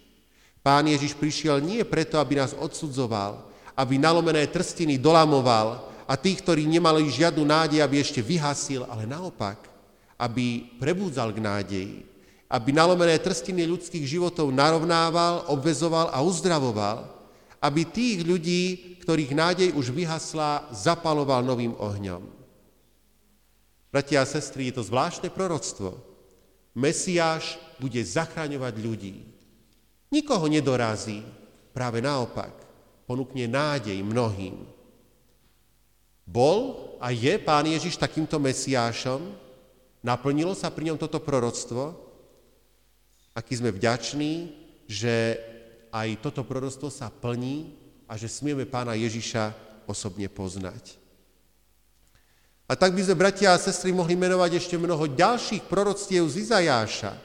Pán 0.60 0.84
Ježiš 0.84 1.16
prišiel 1.16 1.64
nie 1.64 1.80
preto, 1.88 2.20
aby 2.20 2.36
nás 2.36 2.52
odsudzoval, 2.52 3.48
aby 3.72 3.96
nalomené 3.96 4.44
trstiny 4.50 5.00
dolamoval 5.00 5.88
a 6.04 6.16
tých, 6.16 6.44
ktorí 6.44 6.68
nemali 6.68 7.08
žiadnu 7.08 7.40
nádej, 7.44 7.80
aby 7.80 8.02
ešte 8.02 8.20
vyhasil, 8.20 8.84
ale 8.84 9.08
naopak, 9.08 9.56
aby 10.18 10.68
prebúdzal 10.76 11.32
k 11.32 11.40
nádeji, 11.40 11.96
aby 12.48 12.70
nalomené 12.74 13.16
trstiny 13.16 13.64
ľudských 13.64 14.04
životov 14.04 14.52
narovnával, 14.52 15.48
obvezoval 15.48 16.12
a 16.12 16.18
uzdravoval, 16.20 17.06
aby 17.58 17.82
tých 17.86 18.22
ľudí, 18.22 18.62
ktorých 19.02 19.32
nádej 19.34 19.68
už 19.74 19.90
vyhasla, 19.90 20.68
zapaloval 20.70 21.42
novým 21.42 21.74
ohňom. 21.74 22.37
Bratia 23.88 24.20
a 24.20 24.28
sestry, 24.28 24.68
je 24.68 24.80
to 24.80 24.84
zvláštne 24.84 25.32
proroctvo. 25.32 25.96
Mesiáš 26.76 27.56
bude 27.80 27.98
zachraňovať 28.04 28.74
ľudí. 28.78 29.16
Nikoho 30.12 30.44
nedorazí, 30.48 31.24
práve 31.72 32.04
naopak, 32.04 32.52
ponúkne 33.08 33.48
nádej 33.48 34.00
mnohým. 34.04 34.68
Bol 36.28 36.92
a 37.00 37.08
je 37.08 37.40
pán 37.40 37.64
Ježiš 37.64 37.96
takýmto 37.96 38.36
mesiášom? 38.36 39.24
Naplnilo 40.04 40.52
sa 40.52 40.68
pri 40.68 40.92
ňom 40.92 41.00
toto 41.00 41.16
proroctvo? 41.24 41.96
Aký 43.32 43.56
sme 43.56 43.72
vďační, 43.72 44.52
že 44.84 45.40
aj 45.88 46.20
toto 46.20 46.44
proroctvo 46.44 46.92
sa 46.92 47.08
plní 47.08 47.72
a 48.04 48.20
že 48.20 48.28
smieme 48.28 48.68
pána 48.68 48.92
Ježiša 48.92 49.56
osobne 49.88 50.28
poznať. 50.28 51.00
A 52.68 52.76
tak 52.76 52.92
by 52.92 53.00
sme, 53.00 53.16
bratia 53.16 53.56
a 53.56 53.56
sestry, 53.56 53.96
mohli 53.96 54.12
menovať 54.12 54.60
ešte 54.60 54.76
mnoho 54.76 55.08
ďalších 55.08 55.64
proroctiev 55.72 56.28
z 56.28 56.44
Izajáša. 56.44 57.16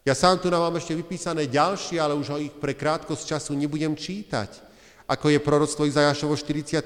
Ja 0.00 0.16
sám 0.16 0.40
tu 0.40 0.48
nám 0.48 0.64
mám 0.64 0.80
ešte 0.80 0.96
vypísané 0.96 1.44
ďalšie, 1.44 2.00
ale 2.00 2.16
už 2.16 2.32
ho 2.32 2.40
ich 2.40 2.56
pre 2.56 2.72
krátkosť 2.72 3.36
času 3.36 3.52
nebudem 3.52 3.92
čítať. 3.92 4.64
Ako 5.04 5.28
je 5.28 5.44
proroctvo 5.44 5.84
Izajášovo 5.84 6.32
41. 6.32 6.80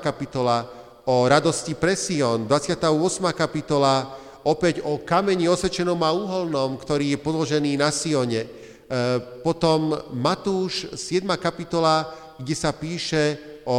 kapitola 0.00 0.64
o 1.04 1.28
radosti 1.28 1.76
pre 1.76 1.92
Sion, 1.92 2.48
28. 2.48 2.88
kapitola 3.36 4.16
opäť 4.48 4.80
o 4.88 5.04
kameni 5.04 5.44
osvečenom 5.44 6.00
a 6.00 6.08
uholnom, 6.08 6.80
ktorý 6.80 7.12
je 7.12 7.18
podložený 7.20 7.76
na 7.76 7.92
Sione. 7.92 8.48
E, 8.48 8.50
potom 9.44 9.92
Matúš, 10.16 10.96
7. 10.96 11.28
kapitola, 11.36 12.08
kde 12.40 12.56
sa 12.56 12.72
píše 12.72 13.36
o 13.68 13.76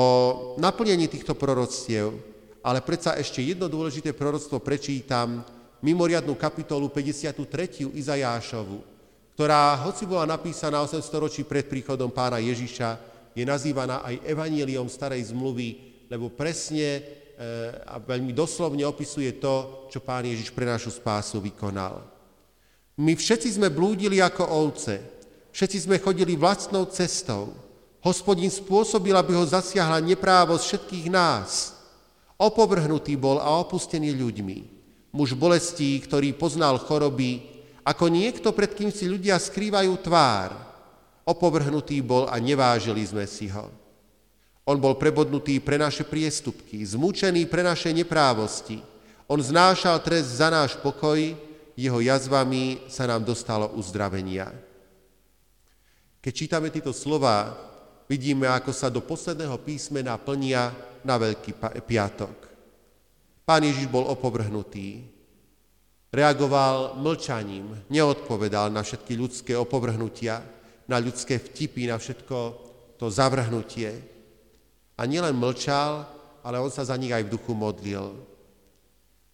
naplnení 0.62 1.10
týchto 1.10 1.34
proroctiev 1.34 2.33
ale 2.64 2.80
predsa 2.80 3.20
ešte 3.20 3.44
jedno 3.44 3.68
dôležité 3.68 4.16
proroctvo 4.16 4.64
prečítam, 4.64 5.44
mimoriadnú 5.84 6.40
kapitolu 6.40 6.88
53. 6.88 7.92
Izajášovu, 7.92 8.80
ktorá, 9.36 9.76
hoci 9.84 10.08
bola 10.08 10.24
napísaná 10.24 10.80
800 10.80 11.04
ročí 11.20 11.42
pred 11.44 11.68
príchodom 11.68 12.08
pána 12.08 12.40
Ježiša, 12.40 13.12
je 13.36 13.44
nazývaná 13.44 14.00
aj 14.08 14.24
evanieliom 14.24 14.88
starej 14.88 15.36
zmluvy, 15.36 15.76
lebo 16.08 16.32
presne 16.32 16.88
e, 16.88 17.02
a 17.84 18.00
veľmi 18.00 18.32
doslovne 18.32 18.88
opisuje 18.88 19.36
to, 19.44 19.90
čo 19.92 20.00
pán 20.00 20.24
Ježiš 20.24 20.56
pre 20.56 20.64
našu 20.64 20.94
spásu 20.94 21.44
vykonal. 21.44 22.00
My 22.96 23.18
všetci 23.18 23.60
sme 23.60 23.74
blúdili 23.74 24.24
ako 24.24 24.46
ovce, 24.48 25.04
všetci 25.52 25.78
sme 25.84 25.98
chodili 26.00 26.40
vlastnou 26.40 26.88
cestou. 26.88 27.58
Hospodin 28.06 28.54
spôsobil, 28.54 29.18
aby 29.18 29.36
ho 29.36 29.44
zasiahla 29.44 30.00
neprávosť 30.00 30.64
všetkých 30.64 31.08
nás– 31.12 31.52
Opovrhnutý 32.38 33.14
bol 33.16 33.38
a 33.38 33.54
opustený 33.62 34.14
ľuďmi. 34.18 34.58
Muž 35.14 35.38
bolestí, 35.38 36.02
ktorý 36.02 36.34
poznal 36.34 36.82
choroby, 36.82 37.54
ako 37.86 38.10
niekto, 38.10 38.50
pred 38.56 38.74
kým 38.74 38.90
si 38.90 39.06
ľudia 39.06 39.38
skrývajú 39.38 39.94
tvár. 40.02 40.56
Opovrhnutý 41.24 42.02
bol 42.02 42.26
a 42.28 42.40
nevážili 42.42 43.04
sme 43.06 43.28
si 43.30 43.52
ho. 43.52 43.70
On 44.64 44.80
bol 44.80 44.96
prebodnutý 44.96 45.60
pre 45.60 45.76
naše 45.76 46.08
priestupky, 46.08 46.80
zmučený 46.80 47.44
pre 47.52 47.62
naše 47.62 47.92
neprávosti. 47.92 48.80
On 49.28 49.36
znášal 49.36 50.00
trest 50.00 50.40
za 50.40 50.48
náš 50.48 50.80
pokoj, 50.80 51.20
jeho 51.76 52.00
jazvami 52.00 52.80
sa 52.88 53.04
nám 53.04 53.28
dostalo 53.28 53.76
uzdravenia. 53.76 54.56
Keď 56.24 56.32
čítame 56.32 56.72
tieto 56.72 56.96
slova, 56.96 57.52
vidíme, 58.08 58.48
ako 58.48 58.72
sa 58.72 58.88
do 58.88 59.04
posledného 59.04 59.60
písmena 59.60 60.16
plnia 60.16 60.72
na 61.04 61.20
Veľký 61.20 61.56
piatok. 61.84 62.36
Pán 63.44 63.62
Ježiš 63.64 63.92
bol 63.92 64.08
opovrhnutý, 64.08 65.04
reagoval 66.14 66.96
mlčaním, 66.96 67.76
neodpovedal 67.92 68.72
na 68.72 68.86
všetky 68.86 69.14
ľudské 69.20 69.54
opovrhnutia, 69.58 70.40
na 70.88 70.98
ľudské 71.00 71.40
vtipy, 71.40 71.92
na 71.92 72.00
všetko 72.00 72.38
to 72.96 73.12
zavrhnutie. 73.12 73.92
A 74.96 75.04
nielen 75.04 75.36
mlčal, 75.36 76.08
ale 76.44 76.60
on 76.60 76.72
sa 76.72 76.88
za 76.88 76.96
nich 76.96 77.12
aj 77.12 77.28
v 77.28 77.34
duchu 77.34 77.52
modlil. 77.52 78.16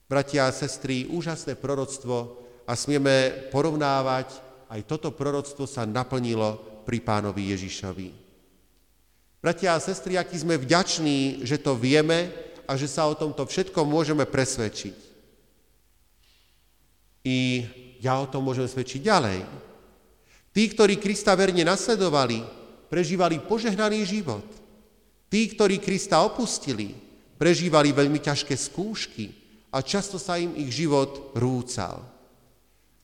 Bratia 0.09 0.49
a 0.49 0.55
sestry, 0.55 1.05
úžasné 1.05 1.53
proroctvo 1.53 2.41
a 2.65 2.73
smieme 2.73 3.49
porovnávať, 3.53 4.41
aj 4.69 4.81
toto 4.89 5.13
proroctvo 5.13 5.69
sa 5.69 5.85
naplnilo 5.85 6.81
pri 6.81 6.97
pánovi 7.01 7.53
Ježišovi. 7.53 8.18
Bratia 9.39 9.71
a 9.71 9.79
sestry, 9.79 10.19
aký 10.19 10.35
sme 10.35 10.59
vďační, 10.59 11.47
že 11.47 11.55
to 11.55 11.71
vieme 11.71 12.27
a 12.67 12.75
že 12.75 12.91
sa 12.91 13.07
o 13.07 13.15
tomto 13.15 13.47
všetkom 13.47 13.87
môžeme 13.87 14.27
presvedčiť. 14.27 14.95
I 17.23 17.63
ja 18.03 18.19
o 18.19 18.27
tom 18.27 18.43
môžem 18.43 18.67
svedčiť 18.67 18.99
ďalej. 18.99 19.39
Tí, 20.51 20.63
ktorí 20.75 20.99
Krista 20.99 21.31
verne 21.39 21.63
nasledovali, 21.63 22.43
prežívali 22.91 23.39
požehnaný 23.39 24.03
život. 24.03 24.43
Tí, 25.31 25.47
ktorí 25.55 25.79
Krista 25.79 26.19
opustili, 26.19 26.91
prežívali 27.39 27.95
veľmi 27.95 28.19
ťažké 28.19 28.59
skúšky 28.59 29.31
a 29.71 29.79
často 29.79 30.19
sa 30.19 30.35
im 30.35 30.51
ich 30.59 30.75
život 30.75 31.31
rúcal. 31.39 32.03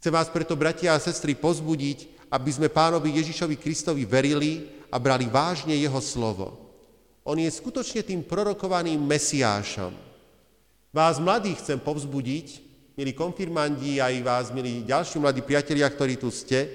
Chcem 0.04 0.12
vás 0.12 0.28
preto, 0.28 0.60
bratia 0.60 0.92
a 0.92 1.00
sestry, 1.00 1.32
pozbudiť, 1.32 2.28
aby 2.28 2.50
sme 2.52 2.68
pánovi 2.68 3.24
Ježišovi 3.24 3.56
Kristovi 3.56 4.04
verili 4.04 4.75
a 4.92 4.96
brali 5.02 5.26
vážne 5.30 5.74
jeho 5.76 6.02
slovo. 6.02 6.66
On 7.26 7.38
je 7.38 7.50
skutočne 7.50 8.06
tým 8.06 8.22
prorokovaným 8.22 9.02
mesiášom. 9.02 9.94
Vás 10.94 11.18
mladých 11.18 11.60
chcem 11.66 11.80
povzbudiť, 11.82 12.48
milí 12.96 13.12
konfirmandi, 13.18 14.00
aj 14.00 14.16
vás, 14.22 14.46
milí 14.54 14.86
ďalší 14.86 15.20
mladí 15.20 15.42
priatelia, 15.42 15.90
ktorí 15.90 16.16
tu 16.22 16.30
ste, 16.30 16.70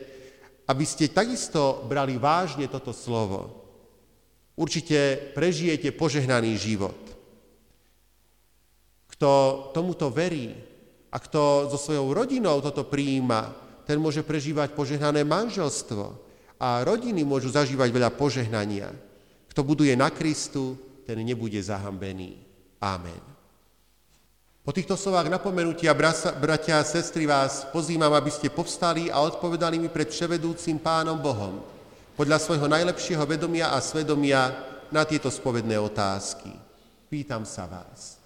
aby 0.66 0.84
ste 0.84 1.10
takisto 1.10 1.86
brali 1.86 2.18
vážne 2.18 2.66
toto 2.66 2.90
slovo. 2.90 3.62
Určite 4.58 5.32
prežijete 5.32 5.94
požehnaný 5.94 6.58
život. 6.58 6.98
Kto 9.08 9.30
tomuto 9.72 10.12
verí 10.12 10.52
a 11.10 11.16
kto 11.16 11.70
so 11.72 11.78
svojou 11.80 12.12
rodinou 12.12 12.60
toto 12.60 12.84
prijíma, 12.84 13.54
ten 13.88 13.96
môže 13.96 14.22
prežívať 14.22 14.76
požehnané 14.76 15.24
manželstvo 15.24 16.29
a 16.60 16.84
rodiny 16.84 17.24
môžu 17.24 17.48
zažívať 17.48 17.88
veľa 17.88 18.12
požehnania. 18.12 18.92
Kto 19.48 19.64
buduje 19.64 19.96
na 19.96 20.12
Kristu, 20.12 20.76
ten 21.08 21.16
nebude 21.24 21.56
zahambený. 21.56 22.36
Amen. 22.78 23.18
Po 24.60 24.76
týchto 24.76 24.94
slovách 24.94 25.32
napomenutia, 25.32 25.96
bratia 26.36 26.78
a 26.78 26.84
sestry, 26.84 27.24
vás 27.24 27.64
pozývam, 27.72 28.12
aby 28.12 28.28
ste 28.28 28.52
povstali 28.52 29.08
a 29.08 29.24
odpovedali 29.24 29.80
mi 29.80 29.88
pred 29.88 30.12
vševedúcim 30.12 30.76
Pánom 30.76 31.16
Bohom 31.16 31.64
podľa 32.12 32.36
svojho 32.36 32.68
najlepšieho 32.68 33.24
vedomia 33.24 33.72
a 33.72 33.80
svedomia 33.80 34.52
na 34.92 35.08
tieto 35.08 35.32
spovedné 35.32 35.80
otázky. 35.80 36.52
Pýtam 37.08 37.48
sa 37.48 37.64
vás. 37.64 38.20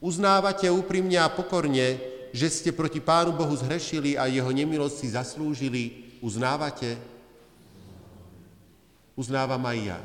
Uznávate 0.00 0.64
úprimne 0.72 1.20
a 1.20 1.28
pokorne, 1.28 2.00
že 2.32 2.48
ste 2.48 2.70
proti 2.72 3.04
Pánu 3.04 3.36
Bohu 3.36 3.52
zhrešili 3.52 4.16
a 4.16 4.24
jeho 4.32 4.48
nemilosť 4.48 4.96
si 4.96 5.08
zaslúžili? 5.12 5.82
Uznávate? 6.24 7.19
Uznávam 9.14 9.60
aj 9.66 9.78
ja. 9.94 10.00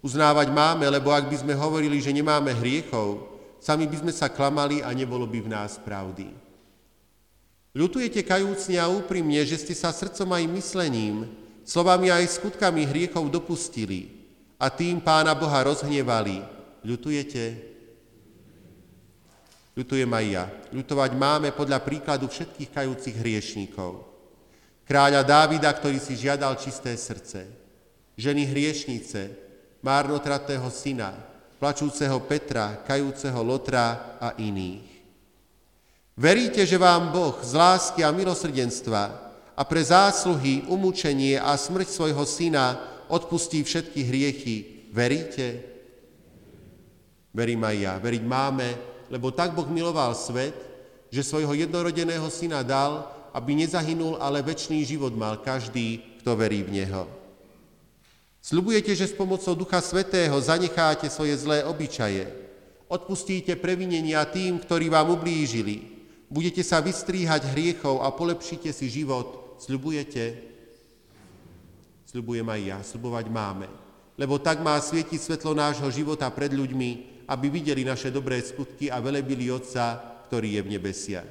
Uznávať 0.00 0.48
máme, 0.48 0.88
lebo 0.88 1.12
ak 1.12 1.28
by 1.28 1.36
sme 1.44 1.52
hovorili, 1.52 2.00
že 2.00 2.14
nemáme 2.14 2.56
hriechov, 2.56 3.28
sami 3.60 3.84
by 3.84 4.00
sme 4.00 4.12
sa 4.16 4.32
klamali 4.32 4.80
a 4.80 4.88
nebolo 4.96 5.28
by 5.28 5.44
v 5.44 5.52
nás 5.52 5.76
pravdy. 5.76 6.32
Ľutujete 7.76 8.24
kajúcne 8.24 8.80
a 8.80 8.90
úprimne, 8.90 9.38
že 9.44 9.60
ste 9.60 9.76
sa 9.76 9.92
srdcom 9.92 10.26
aj 10.34 10.44
myslením, 10.50 11.28
slovami 11.62 12.10
aj 12.10 12.40
skutkami 12.40 12.82
hriechov 12.88 13.28
dopustili 13.30 14.10
a 14.58 14.72
tým 14.72 14.98
Pána 14.98 15.36
Boha 15.36 15.68
rozhnevali. 15.68 16.42
Ľutujete? 16.82 17.70
Ľutujem 19.76 20.10
aj 20.10 20.26
ja. 20.26 20.44
Ľutovať 20.74 21.10
máme 21.14 21.48
podľa 21.54 21.78
príkladu 21.84 22.26
všetkých 22.26 22.72
kajúcich 22.74 23.16
hriešníkov. 23.20 24.02
Kráľa 24.88 25.22
Dávida, 25.22 25.70
ktorý 25.70 26.02
si 26.02 26.18
žiadal 26.18 26.58
čisté 26.58 26.96
srdce. 26.98 27.59
Ženy 28.20 28.52
hriešnice, 28.52 29.32
márnotratného 29.80 30.68
syna, 30.68 31.16
plačúceho 31.56 32.20
Petra, 32.28 32.84
kajúceho 32.84 33.40
Lotra 33.40 34.20
a 34.20 34.36
iných. 34.36 34.84
Veríte, 36.20 36.68
že 36.68 36.76
vám 36.76 37.16
Boh 37.16 37.40
z 37.40 37.56
lásky 37.56 38.04
a 38.04 38.12
milosrdenstva 38.12 39.04
a 39.56 39.62
pre 39.64 39.80
zásluhy, 39.80 40.68
umúčenie 40.68 41.40
a 41.40 41.56
smrť 41.56 41.88
svojho 41.88 42.28
syna 42.28 42.76
odpustí 43.08 43.64
všetky 43.64 44.04
hriechy. 44.04 44.56
Veríte? 44.92 45.64
Verím 47.32 47.64
aj 47.64 47.76
ja. 47.80 47.94
Veriť 47.96 48.20
máme, 48.20 48.68
lebo 49.08 49.32
tak 49.32 49.56
Boh 49.56 49.64
miloval 49.72 50.12
svet, 50.12 50.52
že 51.08 51.24
svojho 51.24 51.56
jednorodeného 51.56 52.28
syna 52.28 52.60
dal, 52.60 53.08
aby 53.32 53.64
nezahynul, 53.64 54.20
ale 54.20 54.44
väčší 54.44 54.84
život 54.84 55.16
mal 55.16 55.40
každý, 55.40 56.20
kto 56.20 56.36
verí 56.36 56.60
v 56.60 56.84
Neho. 56.84 57.19
Sľubujete, 58.40 58.96
že 58.96 59.12
s 59.12 59.14
pomocou 59.16 59.52
Ducha 59.52 59.84
Svetého 59.84 60.32
zanecháte 60.40 61.12
svoje 61.12 61.36
zlé 61.36 61.60
obyčaje, 61.60 62.24
odpustíte 62.88 63.52
previnenia 63.60 64.24
tým, 64.24 64.56
ktorí 64.56 64.88
vám 64.88 65.12
ublížili, 65.12 65.84
budete 66.32 66.64
sa 66.64 66.80
vystríhať 66.80 67.44
hriechov 67.52 68.00
a 68.00 68.08
polepšíte 68.08 68.72
si 68.72 68.88
život. 68.88 69.60
Sľubujete? 69.60 70.40
Sľubujem 72.08 72.48
aj 72.48 72.60
ja, 72.64 72.78
sľubovať 72.80 73.26
máme. 73.28 73.68
Lebo 74.16 74.40
tak 74.40 74.64
má 74.64 74.74
svietiť 74.80 75.20
svetlo 75.20 75.52
nášho 75.52 75.86
života 75.92 76.26
pred 76.32 76.50
ľuďmi, 76.50 76.90
aby 77.28 77.46
videli 77.46 77.84
naše 77.84 78.08
dobré 78.08 78.40
skutky 78.40 78.88
a 78.90 78.98
velebili 78.98 79.52
Otca, 79.52 80.00
ktorý 80.26 80.58
je 80.58 80.62
v 80.64 80.72
nebesiach. 80.74 81.28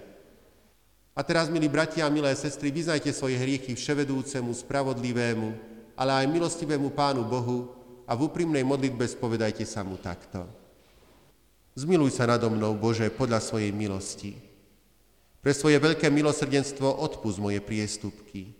A 1.18 1.20
teraz, 1.26 1.51
milí 1.51 1.68
bratia 1.68 2.07
a 2.07 2.14
milé 2.14 2.32
sestry, 2.38 2.72
vyznajte 2.72 3.12
svoje 3.12 3.36
hriechy 3.36 3.76
vševedúcemu, 3.76 4.55
spravodlivému, 4.55 5.68
ale 5.99 6.23
aj 6.23 6.31
milostivému 6.31 6.95
Pánu 6.95 7.27
Bohu 7.27 7.75
a 8.07 8.15
v 8.15 8.31
úprimnej 8.31 8.63
modlitbe 8.63 9.03
spovedajte 9.03 9.67
sa 9.67 9.83
mu 9.83 9.99
takto. 9.99 10.47
Zmiluj 11.75 12.15
sa 12.15 12.23
nado 12.23 12.47
mnou, 12.47 12.71
Bože, 12.71 13.11
podľa 13.11 13.43
svojej 13.43 13.75
milosti. 13.75 14.39
Pre 15.43 15.51
svoje 15.51 15.75
veľké 15.75 16.07
milosrdenstvo 16.07 16.87
odpust 16.87 17.43
moje 17.43 17.59
priestupky. 17.59 18.55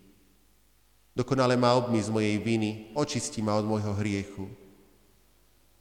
Dokonale 1.16 1.56
ma 1.56 1.80
obmy 1.80 2.00
z 2.04 2.12
mojej 2.12 2.36
viny, 2.36 2.92
očisti 2.92 3.40
ma 3.40 3.56
od 3.56 3.64
môjho 3.64 3.96
hriechu. 3.96 4.44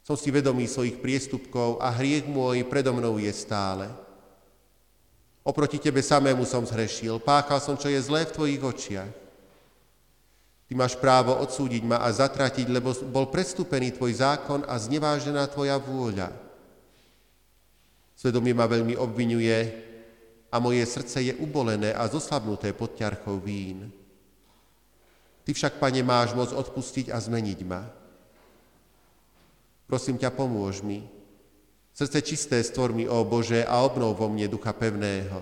Som 0.03 0.15
si 0.15 0.31
vedomý 0.31 0.63
svojich 0.63 1.03
priestupkov 1.03 1.83
a 1.83 1.91
hriech 1.91 2.23
môj 2.23 2.63
predo 2.71 2.95
mnou 2.95 3.19
je 3.19 3.29
stále. 3.35 3.91
Oproti 5.43 5.75
Tebe 5.75 5.99
samému 5.99 6.47
som 6.47 6.63
zhrešil, 6.63 7.19
páchal 7.19 7.59
som, 7.59 7.75
čo 7.75 7.91
je 7.91 7.99
zlé 7.99 8.23
v 8.27 8.35
Tvojich 8.35 8.63
očiach. 8.63 9.11
Ty 10.69 10.77
máš 10.77 10.93
právo 11.01 11.33
odsúdiť 11.33 11.81
ma 11.81 11.97
a 12.05 12.13
zatratiť, 12.13 12.69
lebo 12.69 12.93
bol 13.09 13.25
prestúpený 13.33 13.89
tvoj 13.89 14.21
zákon 14.21 14.61
a 14.69 14.77
znevážená 14.77 15.49
tvoja 15.49 15.81
vôľa. 15.81 16.29
Svedomie 18.13 18.53
ma 18.53 18.69
veľmi 18.69 18.93
obvinuje 18.93 19.57
a 20.53 20.61
moje 20.61 20.85
srdce 20.85 21.25
je 21.25 21.33
ubolené 21.41 21.89
a 21.89 22.05
zoslabnuté 22.05 22.77
pod 22.77 22.93
ťarchou 22.93 23.41
vín. 23.41 23.89
Ty 25.41 25.57
však, 25.57 25.81
Pane, 25.81 26.05
máš 26.05 26.37
moc 26.37 26.53
odpustiť 26.53 27.09
a 27.09 27.17
zmeniť 27.17 27.59
ma. 27.65 27.89
Prosím 29.89 30.21
ťa, 30.21 30.29
pomôž 30.29 30.85
mi. 30.85 31.01
Srdce 31.97 32.21
čisté 32.21 32.61
stvor 32.61 32.93
mi, 32.93 33.09
ó 33.09 33.25
Bože, 33.25 33.65
a 33.65 33.81
obnov 33.81 34.21
vo 34.21 34.29
mne 34.29 34.45
ducha 34.45 34.69
pevného. 34.69 35.41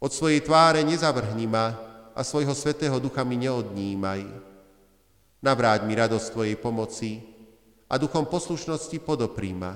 Od 0.00 0.08
svojej 0.08 0.40
tváre 0.40 0.80
nezavrhni 0.80 1.44
ma, 1.44 1.91
a 2.12 2.20
svojho 2.24 2.52
svetého 2.54 2.96
ducha 3.00 3.24
mi 3.24 3.40
neodnímaj. 3.40 4.24
Navráť 5.42 5.88
mi 5.88 5.98
radosť 5.98 6.26
Tvojej 6.32 6.56
pomoci 6.60 7.10
a 7.90 7.98
duchom 7.98 8.28
poslušnosti 8.28 8.98
podopríma. 9.02 9.74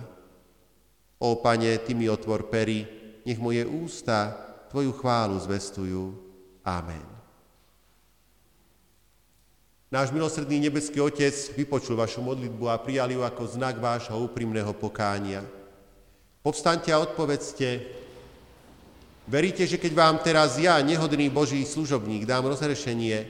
Ó 1.19 1.29
Pane, 1.43 1.75
Ty 1.83 1.93
mi 1.97 2.07
otvor 2.07 2.47
pery, 2.47 2.87
nech 3.27 3.41
moje 3.41 3.67
ústa 3.67 4.37
Tvoju 4.71 4.93
chválu 4.95 5.41
zvestujú. 5.41 6.15
Amen. 6.63 7.17
Náš 9.87 10.11
milosrdný 10.11 10.59
nebeský 10.59 10.99
Otec 10.99 11.33
vypočul 11.55 11.95
vašu 11.95 12.19
modlitbu 12.19 12.67
a 12.67 12.77
prijal 12.77 13.07
ju 13.07 13.23
ako 13.23 13.43
znak 13.47 13.79
vášho 13.79 14.19
úprimného 14.19 14.75
pokánia. 14.75 15.47
Povstaňte 16.43 16.91
a 16.91 17.03
odpovedzte, 17.03 17.87
Veríte, 19.27 19.67
že 19.67 19.75
keď 19.75 19.93
vám 19.95 20.17
teraz 20.23 20.55
ja, 20.59 20.79
nehodný 20.79 21.27
Boží 21.27 21.59
služobník, 21.67 22.23
dám 22.23 22.47
rozhrešenie, 22.47 23.27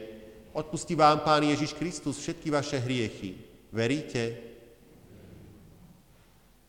odpustí 0.52 0.92
vám 0.92 1.24
Pán 1.24 1.40
Ježiš 1.40 1.72
Kristus 1.72 2.20
všetky 2.20 2.52
vaše 2.52 2.76
hriechy. 2.76 3.40
Veríte? 3.72 4.36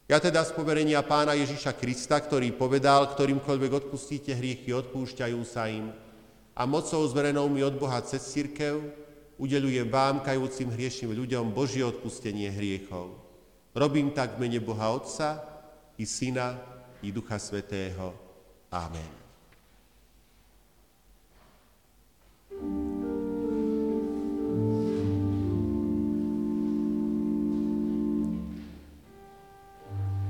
Ja 0.07 0.23
teda 0.23 0.47
z 0.47 0.55
poverenia 0.55 1.03
Pána 1.03 1.35
Ježiša 1.35 1.75
Krista, 1.75 2.15
ktorý 2.23 2.55
povedal, 2.55 3.11
ktorýmkoľvek 3.11 3.71
odpustíte 3.83 4.31
hriechy, 4.31 4.71
odpúšťajú 4.71 5.39
sa 5.43 5.67
im 5.67 5.91
a 6.57 6.65
mocou 6.65 7.05
zverenou 7.05 7.45
mi 7.51 7.61
od 7.61 7.77
Boha 7.77 8.01
cez 8.01 8.23
církev 8.33 8.81
udelujem 9.37 9.85
vám, 9.85 10.25
kajúcim 10.25 10.73
hriešným 10.73 11.13
ľuďom, 11.13 11.53
Božie 11.53 11.85
odpustenie 11.85 12.49
hriechov. 12.49 13.13
Robím 13.77 14.09
tak 14.09 14.35
v 14.35 14.49
mene 14.49 14.57
Boha 14.57 14.89
Otca 14.89 15.37
i 16.01 16.07
Syna 16.09 16.57
i 17.05 17.13
Ducha 17.13 17.37
Svetého. 17.37 18.17
Amen. 18.73 19.16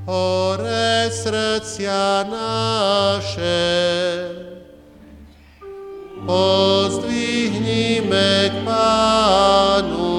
Hore 0.07 1.11
srdcia 1.11 2.23
naše, 2.32 3.67
pozdvihnime 6.23 8.32
k 8.49 8.53
Pánu. 8.63 10.15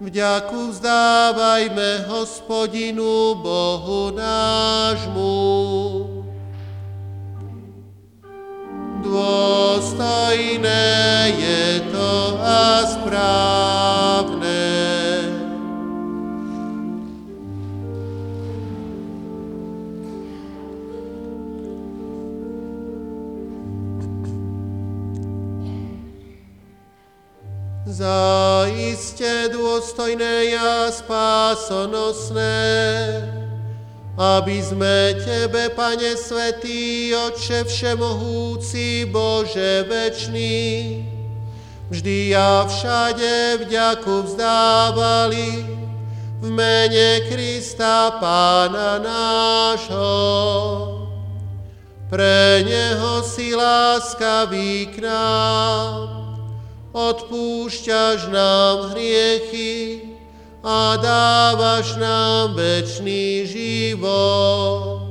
Vďaku 0.00 0.72
vzdávajme 0.72 2.08
hospodinu 2.08 3.36
Bohu 3.36 4.08
nášmu. 4.16 6.01
Dôstojné 9.12 10.88
je 11.36 11.84
to 11.92 12.40
a 12.40 12.80
správne. 12.88 14.64
Zaiste 27.84 29.52
dôstojné 29.52 30.56
a 30.56 30.88
spásonosné, 30.88 32.48
aby 34.22 34.62
sme 34.62 35.18
Tebe, 35.18 35.74
Pane 35.74 36.14
Svetý, 36.14 37.10
Otče 37.10 37.66
Všemohúci, 37.66 39.10
Bože 39.10 39.82
večný, 39.90 41.02
vždy 41.90 42.30
a 42.30 42.62
všade 42.62 43.66
vďaku 43.66 44.14
vzdávali 44.22 45.66
v 46.38 46.48
mene 46.54 47.26
Krista 47.26 48.14
Pána 48.22 49.02
nášho. 49.02 50.14
Pre 52.06 52.62
Neho 52.62 53.26
si 53.26 53.58
láskavý 53.58 54.86
k 54.94 55.02
nám, 55.02 55.98
odpúšťaš 56.94 58.30
nám 58.30 58.94
hriechy 58.94 60.11
a 60.62 60.96
dávaš 60.96 61.98
nám 61.98 62.54
večný 62.54 63.46
život. 63.50 65.02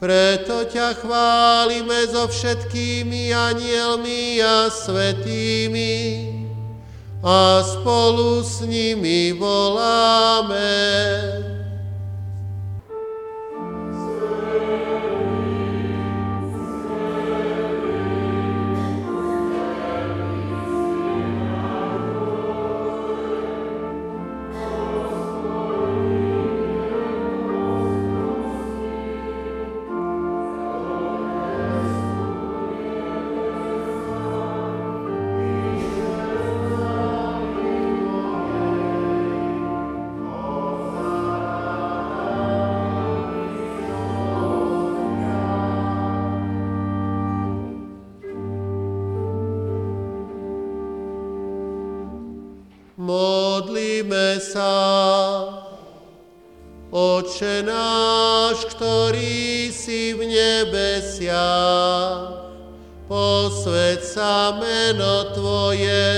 Preto 0.00 0.64
ťa 0.64 0.96
chválime 1.00 2.08
so 2.08 2.24
všetkými 2.24 3.36
anielmi 3.36 4.40
a 4.40 4.72
svetými 4.72 5.96
a 7.20 7.60
spolu 7.60 8.40
s 8.40 8.64
nimi 8.64 9.36
voláme. 9.36 10.72
Nebesiach, 60.40 62.16
posved 63.08 64.00
sa 64.04 64.56
meno 64.56 65.34
Tvoje, 65.36 66.16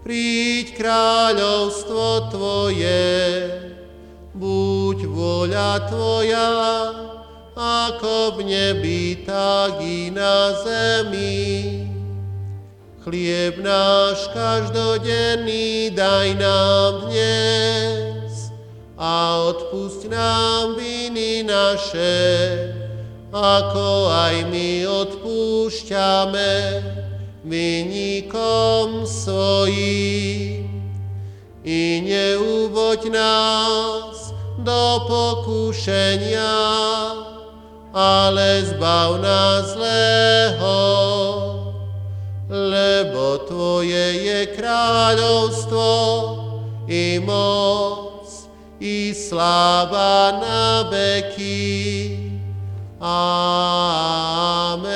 príď 0.00 0.66
kráľovstvo 0.78 2.32
Tvoje, 2.32 3.12
buď 4.32 4.96
vôľa 5.10 5.72
Tvoja, 5.90 6.50
ako 7.56 8.36
v 8.36 8.52
nebi, 8.52 9.24
tak 9.24 9.80
i 9.80 10.12
na 10.12 10.52
zemi. 10.60 11.88
Chlieb 13.00 13.62
náš 13.62 14.28
každodenný 14.34 15.94
daj 15.94 16.36
nám 16.36 17.08
dnes 17.08 18.50
a 18.98 19.46
odpusť 19.46 20.10
nám 20.10 20.74
viny 20.74 21.46
naše, 21.46 22.74
ako 23.32 23.88
aj 24.10 24.46
my 24.50 24.86
odpúšťame 24.86 26.54
vynikom 27.46 29.06
svojim. 29.06 30.66
I 31.66 32.02
neuvoď 32.06 33.10
nás 33.10 34.30
do 34.62 34.86
pokušenia, 35.10 36.58
ale 37.90 38.62
zbav 38.70 39.18
nás 39.18 39.74
zlého 39.74 41.06
lebo 42.48 43.42
Tvoje 43.46 44.22
je 44.22 44.40
kráľovstvo 44.54 45.90
i 46.86 47.18
moc 47.18 48.30
i 48.78 49.10
sláva 49.10 50.38
na 50.38 50.86
veky. 50.86 52.25
Amen. 52.96 54.86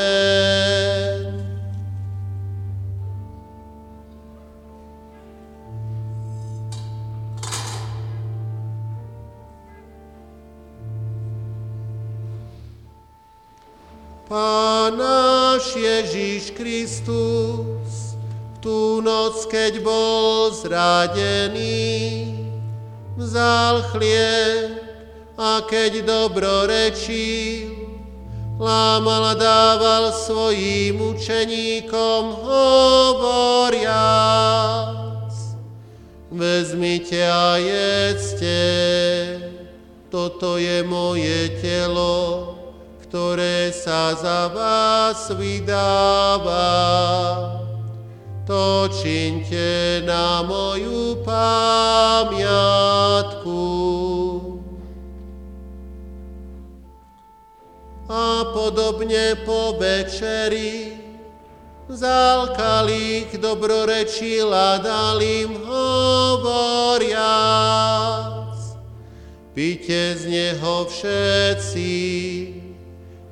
Pán 14.30 14.96
náš 14.96 15.76
Ježíš 15.76 16.56
Kristus, 16.56 18.16
tú 18.64 19.04
noc, 19.04 19.44
keď 19.50 19.82
bol 19.84 20.54
zradený, 20.56 22.32
vzal 23.18 23.84
chlieb 23.92 24.80
a 25.36 25.60
keď 25.68 26.06
dobro 26.06 26.64
rečil, 26.64 27.79
lámal 28.60 29.24
a 29.24 29.34
dával 29.34 30.12
svojim 30.12 31.00
učeníkom 31.00 32.36
hovoriac. 32.44 33.80
Vezmite 36.30 37.24
a 37.24 37.56
jedzte, 37.56 38.60
toto 40.12 40.60
je 40.60 40.84
moje 40.84 41.56
telo, 41.64 42.54
ktoré 43.02 43.72
sa 43.72 44.14
za 44.14 44.52
vás 44.52 45.32
vydáva. 45.34 46.68
To 48.44 48.86
činte 48.92 50.04
na 50.04 50.42
moju 50.44 51.24
pamiatku. 51.24 52.50
A 58.10 58.42
podobne 58.50 59.38
po 59.46 59.78
večeri 59.78 60.98
vzal 61.86 62.58
kalich, 62.58 63.30
dobrorečil 63.38 64.50
a 64.50 64.82
dal 64.82 65.22
im 65.22 65.54
hovoriac. 65.62 67.14
Píte 69.54 70.18
z 70.18 70.26
neho 70.26 70.90
všetci, 70.90 71.94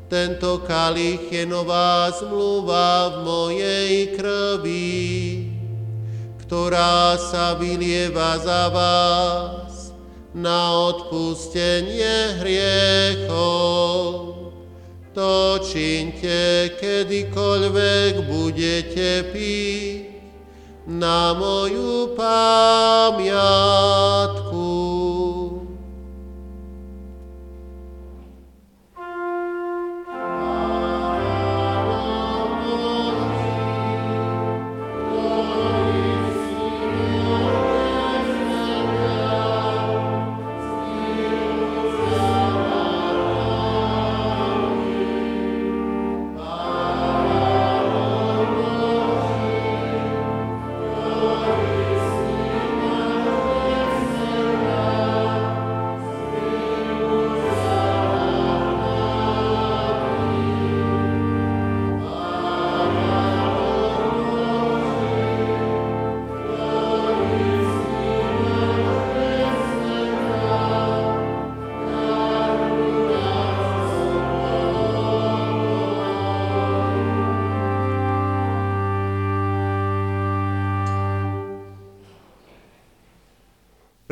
tento 0.06 0.62
kalich 0.62 1.26
je 1.26 1.42
nová 1.42 2.14
zmluva 2.14 3.18
v 3.18 3.26
mojej 3.26 4.14
krvi, 4.14 5.50
ktorá 6.46 7.18
sa 7.18 7.58
vylieva 7.58 8.38
za 8.38 8.70
vás 8.70 9.90
na 10.30 10.70
odpustenie 10.94 12.38
hriechov. 12.38 14.27
To 15.18 15.58
činte, 15.58 16.78
kedykoľvek 16.78 18.30
budete 18.30 19.26
piť 19.34 20.14
na 20.86 21.34
moju 21.34 22.14
pamiatku. 22.14 23.28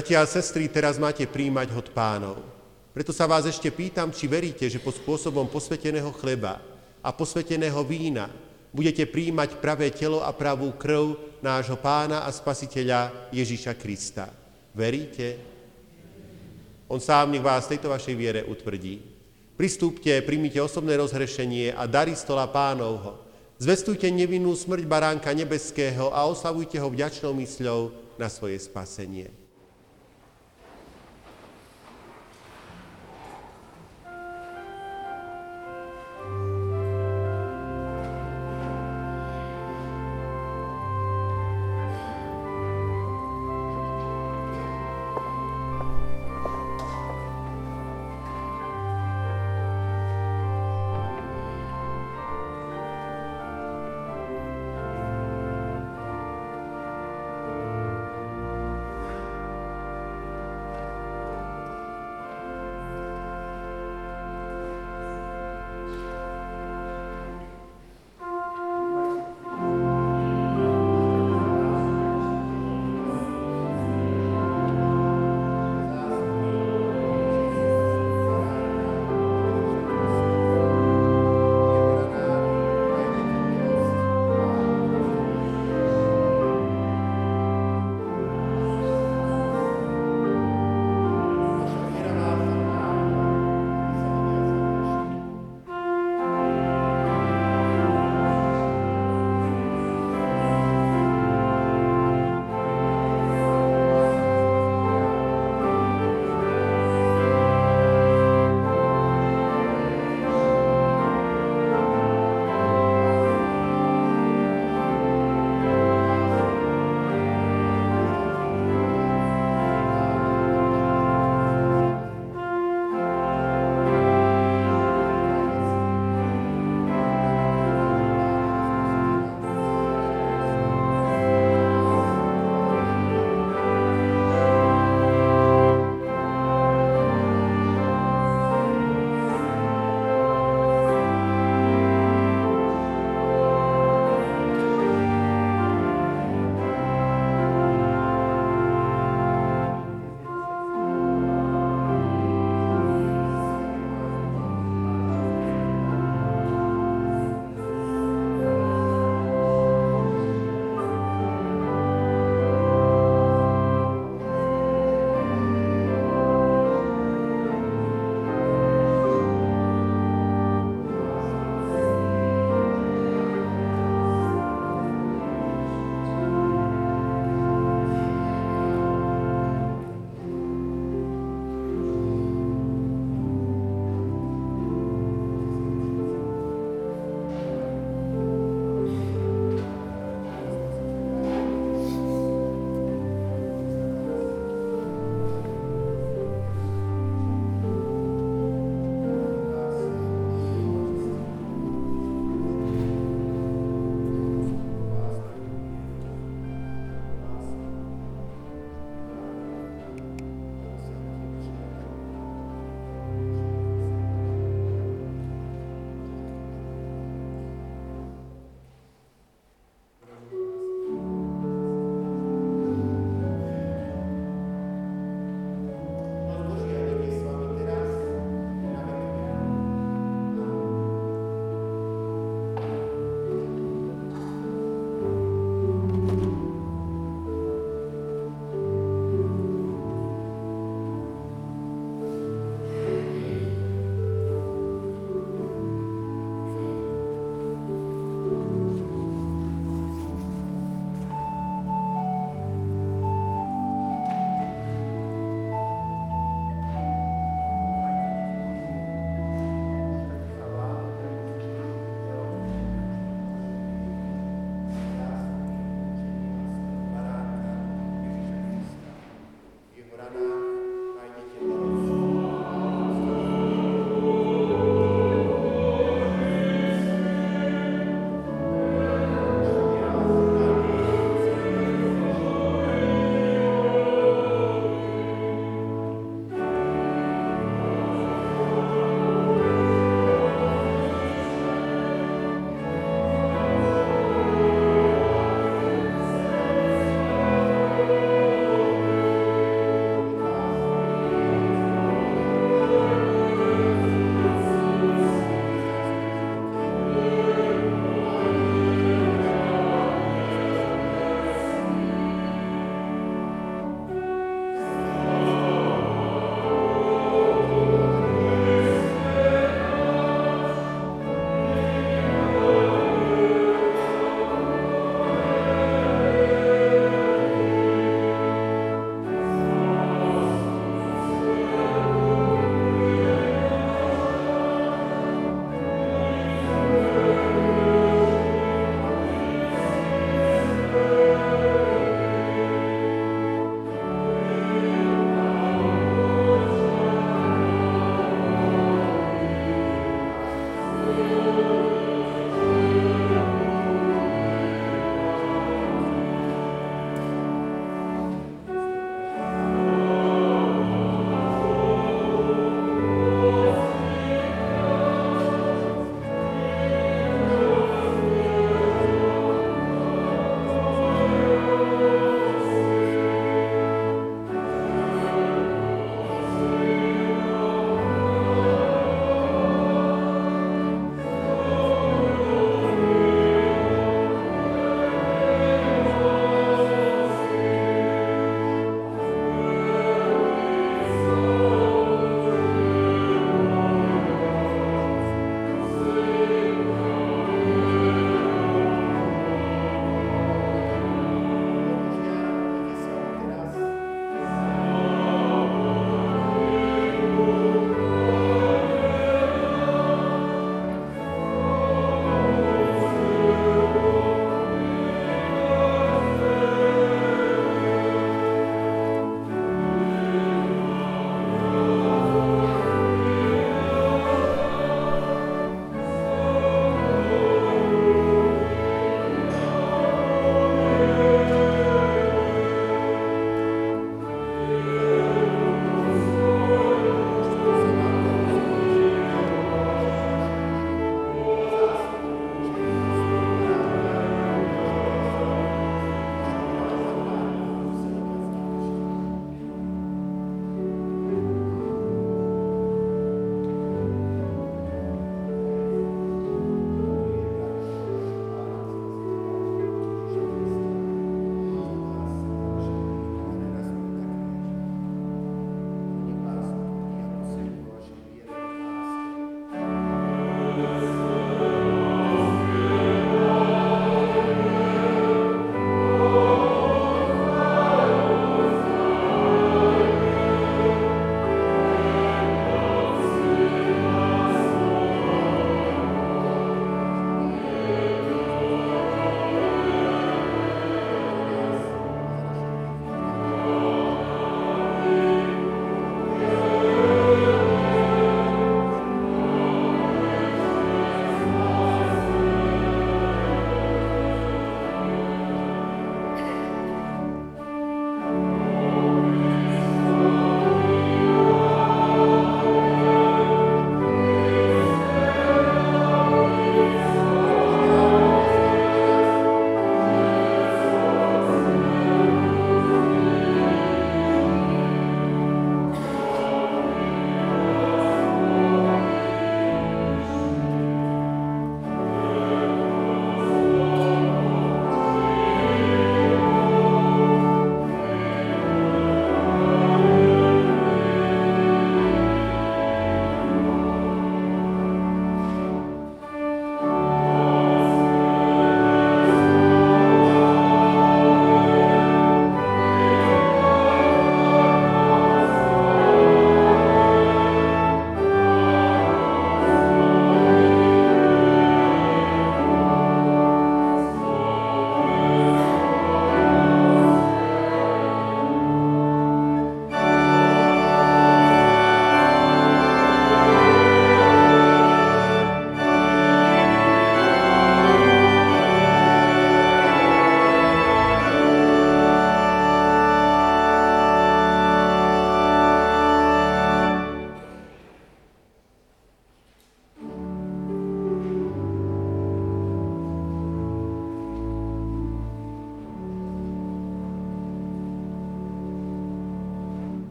Bratia 0.00 0.24
a 0.24 0.32
sestry, 0.32 0.64
teraz 0.64 0.96
máte 0.96 1.28
príjmať 1.28 1.76
hod 1.76 1.92
pánov. 1.92 2.40
Preto 2.96 3.12
sa 3.12 3.28
vás 3.28 3.44
ešte 3.44 3.68
pýtam, 3.68 4.08
či 4.08 4.24
veríte, 4.32 4.64
že 4.64 4.80
pod 4.80 4.96
spôsobom 4.96 5.44
posveteného 5.44 6.08
chleba 6.16 6.56
a 7.04 7.12
posveteného 7.12 7.84
vína 7.84 8.32
budete 8.72 9.04
príjmať 9.04 9.60
pravé 9.60 9.92
telo 9.92 10.24
a 10.24 10.32
pravú 10.32 10.72
krv 10.72 11.20
nášho 11.44 11.76
pána 11.76 12.24
a 12.24 12.32
spasiteľa 12.32 13.28
Ježíša 13.28 13.76
Krista. 13.76 14.32
Veríte? 14.72 15.36
On 16.88 16.96
sám 16.96 17.36
nech 17.36 17.44
vás 17.44 17.68
tejto 17.68 17.92
vašej 17.92 18.16
viere 18.16 18.40
utvrdí. 18.48 19.04
Pristúpte, 19.60 20.16
príjmite 20.24 20.64
osobné 20.64 20.96
rozhrešenie 20.96 21.76
a 21.76 21.84
dary 21.84 22.16
stola 22.16 22.48
pánovho. 22.48 23.20
Zvestujte 23.60 24.08
nevinnú 24.08 24.56
smrť 24.56 24.80
baránka 24.88 25.28
nebeského 25.36 26.08
a 26.08 26.24
oslavujte 26.24 26.80
ho 26.80 26.88
vďačnou 26.88 27.36
mysľou 27.36 27.92
na 28.16 28.32
svoje 28.32 28.56
spasenie. 28.64 29.39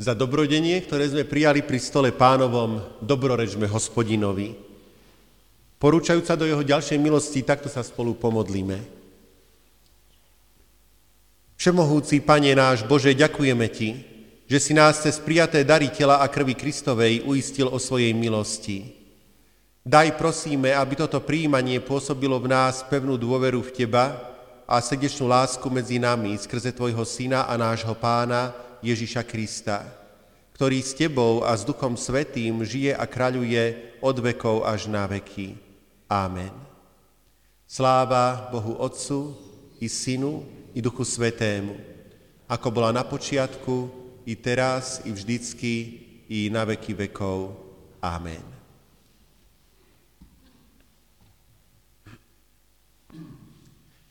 Za 0.00 0.16
dobrodenie, 0.16 0.80
ktoré 0.80 1.12
sme 1.12 1.28
prijali 1.28 1.60
pri 1.60 1.76
stole 1.76 2.08
pánovom, 2.08 2.80
dobrorečme 3.04 3.68
hospodinovi. 3.68 4.56
Porúčajúca 5.76 6.40
do 6.40 6.48
jeho 6.48 6.64
ďalšej 6.64 6.96
milosti, 6.96 7.44
takto 7.44 7.68
sa 7.68 7.84
spolu 7.84 8.16
pomodlíme. 8.16 8.80
Všemohúci 11.60 12.24
Pane 12.24 12.56
náš 12.56 12.88
Bože, 12.88 13.12
ďakujeme 13.12 13.68
Ti, 13.68 13.88
že 14.48 14.56
si 14.56 14.72
nás 14.72 15.04
cez 15.04 15.20
prijaté 15.20 15.68
dary 15.68 15.92
tela 15.92 16.24
a 16.24 16.26
krvi 16.32 16.56
Kristovej 16.56 17.20
uistil 17.28 17.68
o 17.68 17.76
svojej 17.76 18.16
milosti. 18.16 18.96
Daj 19.84 20.16
prosíme, 20.16 20.72
aby 20.72 20.96
toto 20.96 21.20
príjmanie 21.20 21.76
pôsobilo 21.76 22.40
v 22.40 22.48
nás 22.48 22.80
pevnú 22.88 23.20
dôveru 23.20 23.60
v 23.68 23.84
Teba 23.84 24.16
a 24.64 24.80
srdečnú 24.80 25.28
lásku 25.28 25.64
medzi 25.68 26.00
nami 26.00 26.40
skrze 26.40 26.72
Tvojho 26.72 27.04
Syna 27.04 27.44
a 27.44 27.56
nášho 27.60 27.92
Pána 27.96 28.69
Ježiša 28.80 29.22
Krista, 29.24 29.84
ktorý 30.56 30.84
s 30.84 30.92
Tebou 30.92 31.40
a 31.40 31.56
s 31.56 31.64
Duchom 31.64 31.96
Svetým 31.96 32.60
žije 32.64 32.92
a 32.92 33.08
kráľuje 33.08 33.96
od 34.04 34.16
vekov 34.20 34.68
až 34.68 34.92
na 34.92 35.08
veky. 35.08 35.56
Amen. 36.04 36.52
Sláva 37.64 38.50
Bohu 38.52 38.76
Otcu 38.76 39.32
i 39.80 39.88
Synu 39.88 40.44
i 40.76 40.84
Duchu 40.84 41.06
Svetému, 41.06 41.72
ako 42.50 42.68
bola 42.68 42.90
na 42.92 43.06
počiatku, 43.06 43.88
i 44.28 44.36
teraz, 44.36 45.00
i 45.08 45.10
vždycky, 45.14 45.74
i 46.28 46.52
na 46.52 46.68
veky 46.68 46.92
vekov. 46.92 47.56
Amen. 48.04 48.42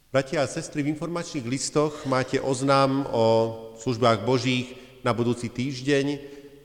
Bratia 0.09 0.41
a 0.41 0.49
sestry, 0.49 0.81
v 0.81 0.89
informačných 0.89 1.45
listoch 1.45 2.09
máte 2.09 2.41
oznám 2.41 3.05
o 3.13 3.53
službách 3.79 4.27
Božích 4.27 4.75
na 5.03 5.15
budúci 5.15 5.47
týždeň, 5.47 6.05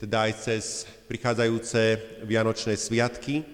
teda 0.02 0.26
aj 0.26 0.32
cez 0.42 0.64
prichádzajúce 1.06 1.80
Vianočné 2.26 2.74
sviatky. 2.74 3.46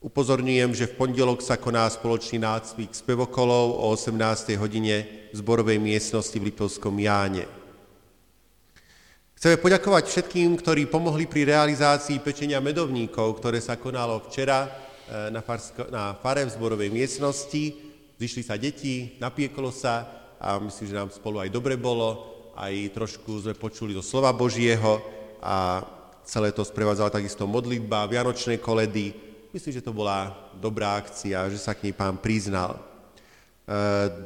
Upozorňujem, 0.00 0.72
že 0.72 0.88
v 0.88 0.96
pondelok 0.96 1.44
sa 1.44 1.60
koná 1.60 1.84
spoločný 1.90 2.40
nácvik 2.40 2.96
spevokolov 2.96 3.84
o 3.84 3.92
18. 3.92 4.56
hodine 4.56 5.28
v 5.28 5.36
zborovej 5.36 5.76
miestnosti 5.76 6.32
v 6.38 6.48
Litovskom 6.48 6.96
Jáne. 6.96 7.44
Chceme 9.36 9.56
poďakovať 9.60 10.04
všetkým, 10.08 10.56
ktorí 10.56 10.88
pomohli 10.88 11.24
pri 11.28 11.48
realizácii 11.48 12.20
pečenia 12.20 12.60
medovníkov, 12.60 13.40
ktoré 13.40 13.60
sa 13.60 13.76
konalo 13.76 14.24
včera 14.28 14.68
eh, 14.68 15.28
na, 15.28 15.44
farsko, 15.44 15.88
na 15.92 16.16
fare 16.16 16.48
v 16.48 16.54
zborovej 16.54 16.88
miestnosti. 16.92 17.76
Zišli 18.20 18.42
sa 18.44 18.60
deti, 18.60 19.16
napieklo 19.16 19.72
sa 19.72 20.04
a 20.40 20.56
myslím, 20.60 20.86
že 20.88 20.96
nám 20.96 21.12
spolu 21.12 21.44
aj 21.44 21.52
dobre 21.52 21.76
bolo, 21.76 22.39
aj 22.60 22.92
trošku 22.92 23.40
sme 23.40 23.56
počuli 23.56 23.96
do 23.96 24.04
slova 24.04 24.36
Božieho 24.36 25.00
a 25.40 25.80
celé 26.28 26.52
to 26.52 26.60
sprevádzala 26.60 27.08
takisto 27.08 27.48
modlitba, 27.48 28.04
vianočné 28.04 28.60
koledy. 28.60 29.16
Myslím, 29.48 29.80
že 29.80 29.86
to 29.86 29.96
bola 29.96 30.28
dobrá 30.60 31.00
akcia, 31.00 31.48
že 31.48 31.56
sa 31.56 31.72
k 31.72 31.88
nej 31.88 31.96
pán 31.96 32.20
priznal. 32.20 32.76
E, 32.76 32.80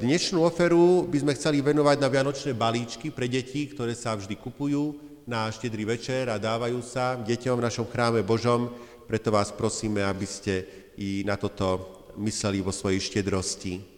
dnešnú 0.03 0.43
oferu 0.43 1.07
by 1.07 1.23
sme 1.23 1.37
chceli 1.39 1.63
venovať 1.63 1.97
na 2.03 2.11
vianočné 2.11 2.53
balíčky 2.59 3.15
pre 3.15 3.31
deti, 3.31 3.71
ktoré 3.71 3.95
sa 3.95 4.19
vždy 4.19 4.35
kupujú 4.35 4.99
na 5.31 5.47
štedrý 5.49 5.87
večer 5.87 6.27
a 6.27 6.37
dávajú 6.37 6.83
sa 6.83 7.15
deťom 7.15 7.63
v 7.63 7.67
našom 7.71 7.87
chráme 7.87 8.27
Božom. 8.27 8.67
Preto 9.07 9.31
vás 9.31 9.55
prosíme, 9.55 10.03
aby 10.03 10.27
ste 10.27 10.67
i 10.99 11.23
na 11.23 11.39
toto 11.39 12.03
mysleli 12.19 12.59
vo 12.59 12.75
svojej 12.75 12.99
štedrosti. 12.99 13.94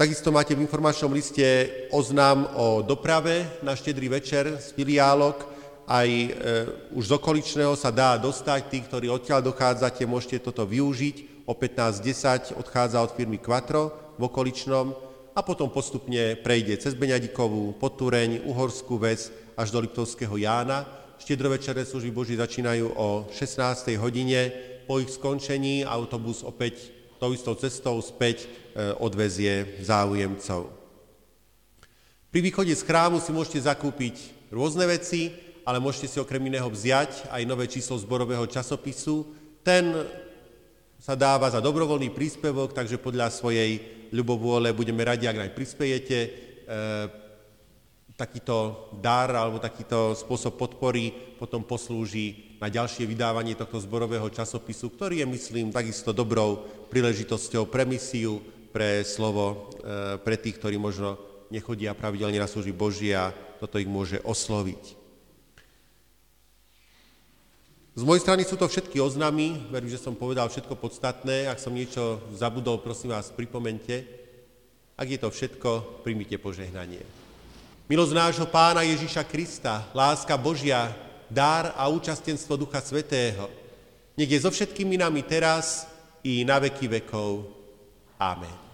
Takisto 0.00 0.32
máte 0.32 0.56
v 0.56 0.64
informačnom 0.64 1.12
liste 1.12 1.44
oznám 1.92 2.48
o 2.56 2.80
doprave 2.80 3.60
na 3.60 3.76
štedrý 3.76 4.08
večer 4.08 4.56
z 4.56 4.72
filiálok. 4.72 5.44
Aj 5.84 6.08
e, 6.08 6.28
už 6.96 7.12
z 7.12 7.12
okoličného 7.20 7.76
sa 7.76 7.92
dá 7.92 8.16
dostať. 8.16 8.72
Tí, 8.72 8.80
ktorí 8.80 9.12
odtiaľ 9.12 9.44
dochádzate, 9.44 10.08
môžete 10.08 10.40
toto 10.40 10.64
využiť. 10.64 11.44
O 11.44 11.52
15.10 11.52 12.56
odchádza 12.56 12.96
od 12.96 13.12
firmy 13.12 13.36
Quattro 13.44 14.16
v 14.16 14.24
okoličnom 14.24 14.96
a 15.36 15.44
potom 15.44 15.68
postupne 15.68 16.32
prejde 16.40 16.80
cez 16.80 16.96
Beňadikovú, 16.96 17.76
Potúreň, 17.76 18.48
Uhorskú 18.48 18.96
ves 18.96 19.28
až 19.52 19.68
do 19.68 19.84
Liptovského 19.84 20.32
Jána. 20.40 20.88
Štedrovečerné 21.20 21.84
služby 21.84 22.08
Boží 22.08 22.40
začínajú 22.40 22.96
o 22.96 23.28
16. 23.36 24.00
hodine 24.00 24.48
po 24.88 24.96
ich 24.96 25.12
skončení 25.12 25.84
autobus 25.84 26.40
opäť 26.40 26.99
tou 27.20 27.36
istou 27.36 27.52
cestou 27.52 28.00
späť 28.00 28.48
e, 28.48 28.96
odvezie 28.96 29.76
záujemcov. 29.84 30.72
Pri 32.32 32.40
východe 32.40 32.72
z 32.72 32.80
chrámu 32.80 33.20
si 33.20 33.28
môžete 33.28 33.68
zakúpiť 33.68 34.48
rôzne 34.48 34.88
veci, 34.88 35.36
ale 35.68 35.76
môžete 35.76 36.08
si 36.08 36.18
okrem 36.18 36.40
iného 36.40 36.66
vziať 36.66 37.28
aj 37.28 37.42
nové 37.44 37.68
číslo 37.68 38.00
zborového 38.00 38.48
časopisu. 38.48 39.28
Ten 39.60 39.92
sa 40.96 41.12
dáva 41.12 41.52
za 41.52 41.60
dobrovoľný 41.60 42.08
príspevok, 42.16 42.72
takže 42.72 42.96
podľa 42.96 43.28
svojej 43.28 44.00
ľubovôle 44.16 44.72
budeme 44.72 45.04
radi, 45.04 45.28
ak 45.28 45.44
aj 45.44 45.50
prispiejete. 45.52 46.18
E, 46.24 46.30
takýto 48.16 48.88
dar 49.00 49.32
alebo 49.32 49.56
takýto 49.56 50.12
spôsob 50.12 50.60
podpory 50.60 51.36
potom 51.40 51.64
poslúži 51.64 52.49
na 52.60 52.68
ďalšie 52.68 53.08
vydávanie 53.08 53.56
tohto 53.56 53.80
zborového 53.80 54.28
časopisu, 54.28 54.92
ktorý 54.92 55.24
je, 55.24 55.26
myslím, 55.26 55.72
takisto 55.72 56.12
dobrou 56.12 56.68
príležitosťou 56.92 57.64
pre 57.72 57.88
misiu, 57.88 58.44
pre 58.68 59.00
slovo, 59.00 59.72
e, 59.80 60.20
pre 60.20 60.36
tých, 60.36 60.60
ktorí 60.60 60.76
možno 60.76 61.16
nechodia 61.48 61.96
pravidelne 61.96 62.36
na 62.36 62.44
služby 62.44 62.76
Božie 62.76 63.16
a 63.16 63.32
toto 63.32 63.80
ich 63.80 63.88
môže 63.88 64.20
osloviť. 64.22 65.00
Z 67.96 68.06
mojej 68.06 68.22
strany 68.22 68.46
sú 68.46 68.54
to 68.54 68.70
všetky 68.70 69.02
oznámy, 69.02 69.72
verím, 69.72 69.90
že 69.90 69.98
som 69.98 70.14
povedal 70.14 70.46
všetko 70.46 70.78
podstatné. 70.78 71.50
Ak 71.50 71.58
som 71.58 71.74
niečo 71.74 72.22
zabudol, 72.32 72.78
prosím 72.78 73.10
vás, 73.10 73.34
pripomente. 73.34 74.06
Ak 74.94 75.10
je 75.10 75.18
to 75.18 75.32
všetko, 75.32 76.00
príjmite 76.06 76.38
požehnanie. 76.38 77.02
Milosť 77.90 78.14
nášho 78.14 78.46
Pána 78.46 78.86
Ježíša 78.86 79.26
Krista, 79.26 79.90
láska 79.90 80.38
Božia, 80.38 80.94
dar 81.30 81.72
a 81.78 81.86
účastenstvo 81.88 82.58
Ducha 82.58 82.82
Svetého. 82.82 83.46
Nech 84.18 84.28
je 84.28 84.42
so 84.42 84.50
všetkými 84.50 84.98
nami 84.98 85.22
teraz 85.22 85.86
i 86.26 86.44
na 86.44 86.58
veky 86.58 87.00
vekov. 87.00 87.46
Amen. 88.18 88.69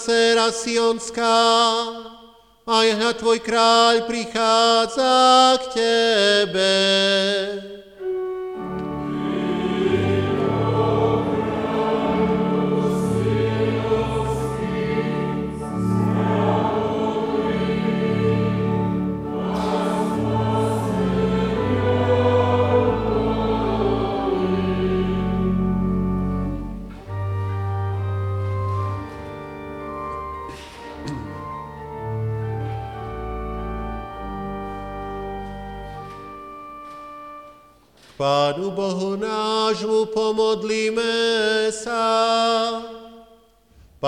Dcera 0.00 0.48
Sionská, 0.48 1.36
aj 2.64 2.88
hľad 2.96 3.16
tvoj 3.20 3.38
kráľ 3.44 4.08
prichádza 4.08 5.12
k 5.60 5.64
tebe. 5.76 6.72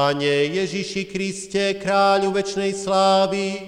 Pane 0.03 0.51
Ježiši 0.51 1.07
Kriste, 1.07 1.79
kráľu 1.79 2.35
večnej 2.35 2.75
slávy, 2.75 3.63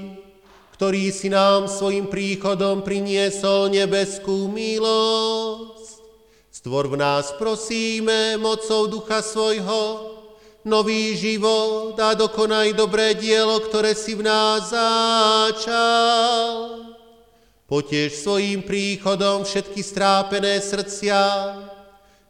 ktorý 0.74 1.14
si 1.14 1.30
nám 1.30 1.70
svojim 1.70 2.11
príchodom 2.11 2.82
priniesol 2.82 3.70
nebeskú 3.70 4.51
milosť. 4.51 6.03
Stvor 6.51 6.91
v 6.91 6.99
nás, 6.99 7.30
prosíme, 7.39 8.35
mocou 8.43 8.91
ducha 8.91 9.22
svojho, 9.22 10.11
nový 10.66 11.14
život 11.14 11.95
a 12.03 12.18
dokonaj 12.18 12.74
dobré 12.74 13.14
dielo, 13.14 13.62
ktoré 13.62 13.95
si 13.95 14.18
v 14.18 14.26
nás 14.26 14.74
začal. 14.74 16.51
Potiež 17.70 18.11
svojim 18.11 18.66
príchodom 18.66 19.47
všetky 19.47 19.87
strápené 19.87 20.59
srdcia, 20.59 21.63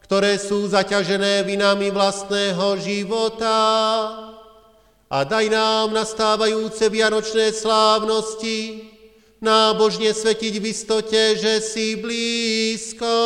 ktoré 0.05 0.37
sú 0.37 0.69
zaťažené 0.69 1.41
vinami 1.49 1.89
vlastného 1.89 2.77
života. 2.77 3.57
A 5.09 5.17
daj 5.25 5.49
nám 5.49 5.97
nastávajúce 5.97 6.85
vianočné 6.93 7.49
slávnosti, 7.49 8.85
nábožne 9.41 10.13
svetiť 10.13 10.53
v 10.61 10.65
istote, 10.69 11.41
že 11.41 11.57
si 11.57 11.97
blízko. 11.97 13.17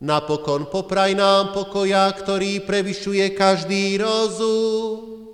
Napokon 0.00 0.72
popraj 0.72 1.12
nám 1.12 1.52
pokoja, 1.52 2.08
ktorý 2.08 2.64
prevyšuje 2.64 3.36
každý 3.36 4.00
rozum, 4.00 5.28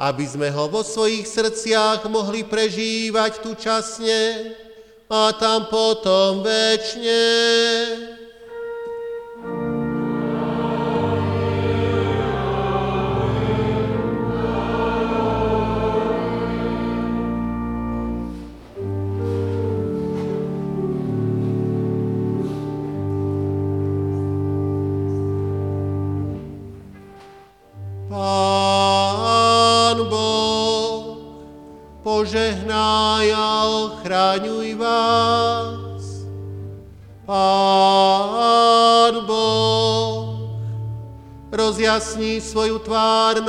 aby 0.00 0.24
sme 0.24 0.48
ho 0.48 0.72
vo 0.72 0.80
svojich 0.80 1.28
srdciach 1.28 2.08
mohli 2.08 2.48
prežívať 2.48 3.44
tu 3.44 3.52
časne 3.60 4.52
a 5.12 5.36
tam 5.36 5.68
potom 5.68 6.40
väčšine. 6.40 8.11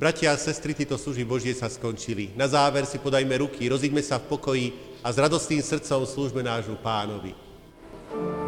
Bratia 0.00 0.32
a 0.32 0.40
sestry, 0.40 0.72
tieto 0.72 0.96
služby 0.96 1.28
Božie 1.28 1.52
sa 1.52 1.68
skončili. 1.68 2.32
Na 2.32 2.48
záver 2.48 2.88
si 2.88 2.96
podajme 2.96 3.36
ruky, 3.44 3.68
rozíďme 3.68 4.00
sa 4.00 4.16
v 4.16 4.32
pokoji 4.32 4.66
a 5.04 5.12
s 5.12 5.20
radostným 5.20 5.60
srdcom 5.60 6.08
slúžme 6.08 6.40
nášmu 6.40 6.80
pánovi. 6.80 7.36
thank 8.10 8.16
you 8.16 8.39